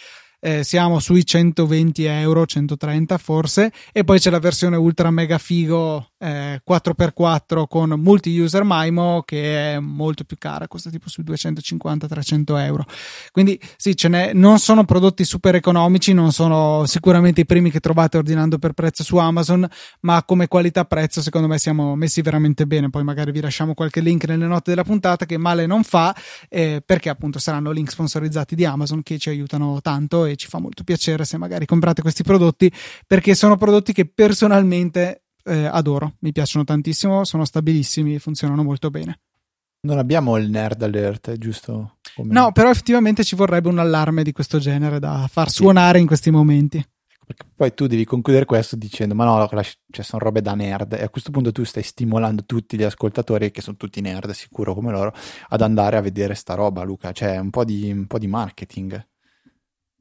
[0.44, 6.10] eh, siamo sui 120 euro, 130 forse, e poi c'è la versione ultra mega figo
[6.24, 12.86] eh, 4x4 con multi-user MIMO che è molto più cara, costa tipo sui 250-300 euro.
[13.30, 17.80] Quindi sì, ce n'è, non sono prodotti super economici, non sono sicuramente i primi che
[17.80, 19.68] trovate ordinando per prezzo su Amazon,
[20.00, 22.88] ma come qualità-prezzo secondo me siamo messi veramente bene.
[22.88, 26.14] Poi magari vi lasciamo qualche link nelle note della puntata che male non fa,
[26.48, 30.58] eh, perché appunto saranno link sponsorizzati di Amazon che ci aiutano tanto e ci fa
[30.58, 32.72] molto piacere se magari comprate questi prodotti
[33.06, 38.90] perché sono prodotti che personalmente eh, adoro, mi piacciono tantissimo, sono stabilissimi e funzionano molto
[38.90, 39.20] bene.
[39.84, 41.98] Non abbiamo il nerd alert, giusto?
[42.14, 42.32] Come...
[42.32, 46.30] No, però effettivamente ci vorrebbe un allarme di questo genere da far suonare in questi
[46.30, 46.78] momenti.
[46.78, 50.94] Ecco, perché poi tu devi concludere questo dicendo: Ma no, cioè, sono robe da nerd.
[50.94, 54.72] E a questo punto tu stai stimolando tutti gli ascoltatori, che sono tutti nerd, sicuro
[54.72, 55.12] come loro,
[55.48, 57.12] ad andare a vedere sta roba, Luca.
[57.12, 59.06] Cioè, un po' di, un po di marketing.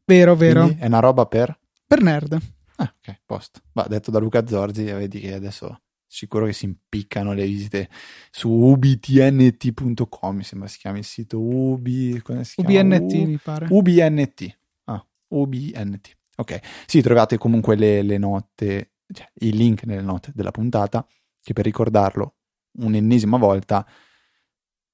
[0.05, 0.63] Vero, vero.
[0.63, 1.59] Quindi è una roba per?
[1.85, 2.37] Per nerd.
[2.77, 3.61] Ah, ok, posto.
[3.73, 7.89] Va, detto da Luca Zorzi, vedi che adesso sicuro che si impiccano le visite
[8.31, 12.21] su ubtnt.com, mi sembra si chiami il sito ubi,
[12.55, 13.67] UBNT U- mi pare.
[13.69, 14.57] UBNT.
[14.85, 16.15] Ah, UBNT.
[16.37, 21.05] Ok, sì, trovate comunque le, le note, cioè i link nelle note della puntata,
[21.41, 22.35] che per ricordarlo
[22.79, 23.85] un'ennesima volta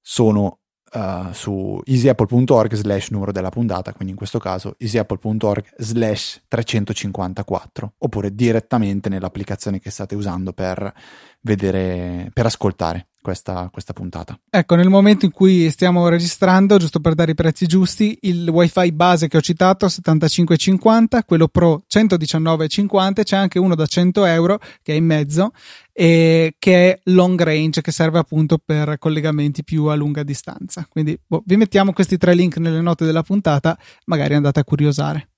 [0.01, 0.59] sono
[0.93, 8.33] uh, su easyapple.org slash numero della puntata, quindi in questo caso easyapple.org slash 354, oppure
[8.33, 10.93] direttamente nell'applicazione che state usando per
[11.41, 14.39] vedere, per ascoltare questa, questa, puntata.
[14.49, 18.91] Ecco, nel momento in cui stiamo registrando, giusto per dare i prezzi giusti, il wifi
[18.91, 24.93] base che ho citato 75,50, quello pro 119,50, c'è anche uno da 100 euro che
[24.93, 25.51] è in mezzo
[25.91, 30.87] e che è long range che serve appunto per collegamenti più a lunga distanza.
[30.89, 35.29] Quindi boh, vi mettiamo questi tre link nelle note della puntata, magari andate a curiosare.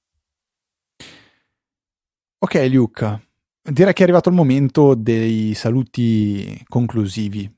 [2.44, 3.22] Ok Luca,
[3.62, 7.52] direi che è arrivato il momento dei saluti conclusivi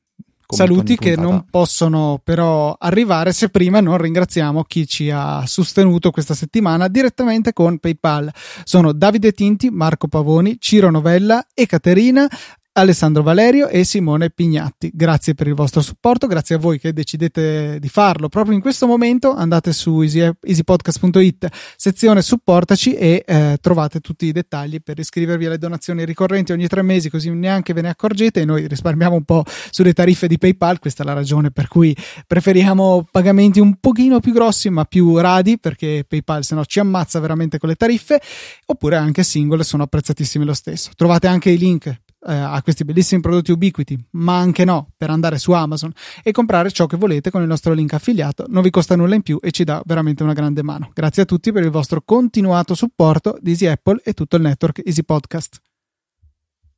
[0.47, 6.33] Saluti che non possono però arrivare se prima non ringraziamo chi ci ha sostenuto questa
[6.33, 8.31] settimana direttamente con PayPal.
[8.63, 12.27] Sono Davide Tinti, Marco Pavoni, Ciro Novella e Caterina.
[12.76, 14.89] Alessandro Valerio e Simone Pignatti.
[14.91, 18.88] Grazie per il vostro supporto, grazie a voi che decidete di farlo proprio in questo
[18.88, 19.32] momento.
[19.32, 25.59] Andate su easy, easypodcast.it, sezione supportaci e eh, trovate tutti i dettagli per iscrivervi alle
[25.59, 29.43] donazioni ricorrenti ogni tre mesi, così neanche ve ne accorgete e noi risparmiamo un po'
[29.69, 30.80] sulle tariffe di PayPal.
[30.80, 31.95] Questa è la ragione per cui
[32.26, 37.19] preferiamo pagamenti un pochino più grossi ma più radi perché PayPal se no ci ammazza
[37.19, 38.19] veramente con le tariffe,
[38.65, 40.89] oppure anche singole sono apprezzatissime lo stesso.
[40.95, 45.38] Trovate anche i link eh, a questi bellissimi prodotti ubiquiti, ma anche no, per andare
[45.38, 45.91] su Amazon
[46.24, 48.45] e comprare ciò che volete con il nostro link affiliato.
[48.47, 50.91] Non vi costa nulla in più e ci dà veramente una grande mano.
[50.93, 54.82] Grazie a tutti per il vostro continuato supporto di Easy Apple e tutto il network
[54.86, 55.61] Easy Podcast.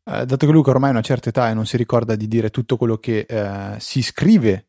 [0.08, 2.52] Eh, dato che Luca ormai ha una certa età e non si ricorda di dire
[2.52, 4.68] tutto quello che eh, si scrive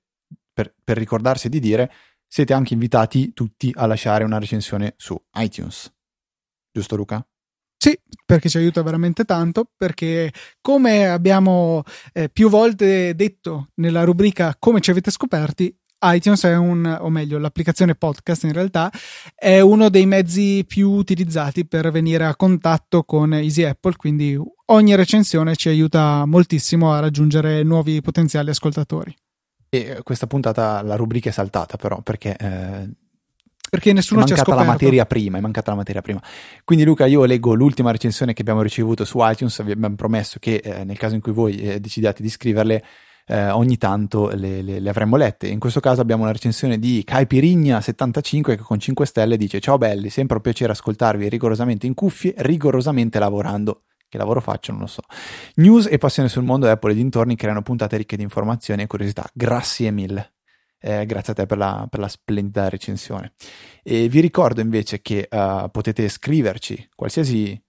[0.52, 1.92] per, per ricordarsi di dire,
[2.26, 5.92] siete anche invitati tutti a lasciare una recensione su iTunes.
[6.72, 7.26] Giusto Luca?
[7.76, 14.56] Sì, perché ci aiuta veramente tanto, perché come abbiamo eh, più volte detto nella rubrica
[14.58, 18.90] Come ci avete scoperti, iTunes è un, o meglio, l'applicazione podcast in realtà
[19.34, 24.94] è uno dei mezzi più utilizzati per venire a contatto con Easy Apple, quindi ogni
[24.94, 29.14] recensione ci aiuta moltissimo a raggiungere nuovi potenziali ascoltatori.
[29.68, 32.88] E questa puntata la rubrica è saltata però perché eh,
[33.68, 34.60] perché nessuno ci ha scoperto.
[34.60, 36.22] la materia prima, è mancata la materia prima.
[36.64, 40.56] Quindi Luca, io leggo l'ultima recensione che abbiamo ricevuto su iTunes, vi abbiamo promesso che
[40.56, 42.84] eh, nel caso in cui voi eh, decidiate di scriverle,
[43.26, 45.48] eh, ogni tanto le, le, le, avremmo lette.
[45.48, 50.10] In questo caso abbiamo una recensione di Caipirigna75 che con 5 stelle dice Ciao belli,
[50.10, 53.82] sempre un piacere ascoltarvi rigorosamente in cuffie, rigorosamente lavorando.
[54.08, 54.70] Che lavoro faccio?
[54.70, 55.02] Non lo so.
[55.56, 59.28] News e passione sul mondo Apple e dintorni creano puntate ricche di informazioni e curiosità.
[59.32, 60.35] Grazie mille.
[60.78, 63.32] Eh, grazie a te per la, per la, splendida recensione.
[63.82, 67.60] E vi ricordo invece che uh, potete scriverci qualsiasi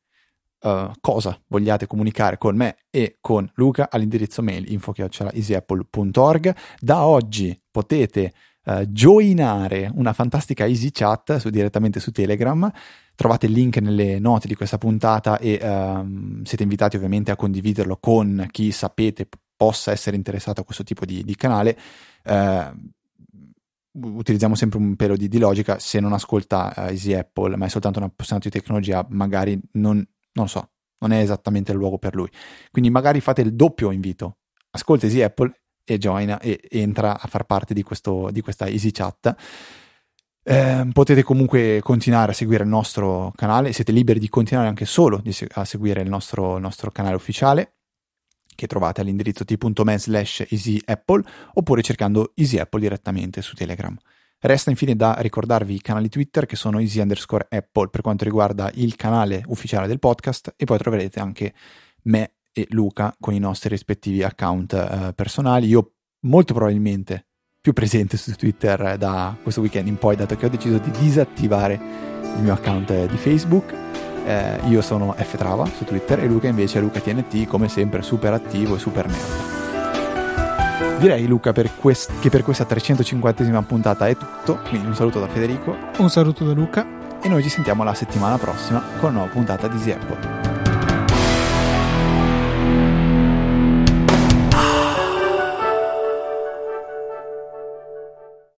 [0.61, 6.55] uh, cosa vogliate comunicare con me e con Luca all'indirizzo mail info.easyapple.org.
[6.79, 8.33] Da oggi potete
[8.65, 12.71] uh, joinare una fantastica easy chat su, direttamente su Telegram.
[13.15, 17.97] Trovate il link nelle note di questa puntata e um, siete invitati ovviamente a condividerlo
[17.97, 21.75] con chi sapete possa essere interessato a questo tipo di, di canale.
[22.23, 22.95] Uh,
[23.99, 27.69] utilizziamo sempre un pelo di, di logica, se non ascolta uh, Easy Apple, ma è
[27.69, 32.15] soltanto un appassionato di tecnologia, magari non, non so, non è esattamente il luogo per
[32.15, 32.29] lui.
[32.71, 34.37] Quindi magari fate il doppio invito,
[34.71, 35.51] ascolta Easy Apple
[35.83, 39.35] e joina e, entra a far parte di, questo, di questa Easy Chat.
[40.43, 45.21] Eh, potete comunque continuare a seguire il nostro canale, siete liberi di continuare anche solo
[45.53, 47.76] a seguire il nostro, il nostro canale ufficiale
[48.57, 53.95] che trovate all'indirizzo t.me slash easyapple oppure cercando Easy Apple direttamente su Telegram.
[54.39, 58.69] Resta infine da ricordarvi i canali Twitter che sono easy underscore apple per quanto riguarda
[58.75, 61.53] il canale ufficiale del podcast e poi troverete anche
[62.03, 65.67] me e Luca con i nostri rispettivi account eh, personali.
[65.67, 67.25] Io molto probabilmente
[67.59, 71.73] più presente su Twitter da questo weekend in poi dato che ho deciso di disattivare
[71.73, 73.86] il mio account di Facebook
[74.27, 78.01] eh, io sono F Trava su Twitter e Luca invece è Luca TNT, come sempre
[78.01, 80.99] super attivo e super nerd.
[80.99, 85.27] Direi Luca per quest- che per questa 350esima puntata è tutto, quindi un saluto da
[85.27, 85.75] Federico.
[85.97, 86.85] Un saluto da Luca.
[87.21, 90.56] E noi ci sentiamo la settimana prossima con una nuova puntata di Easy Apple.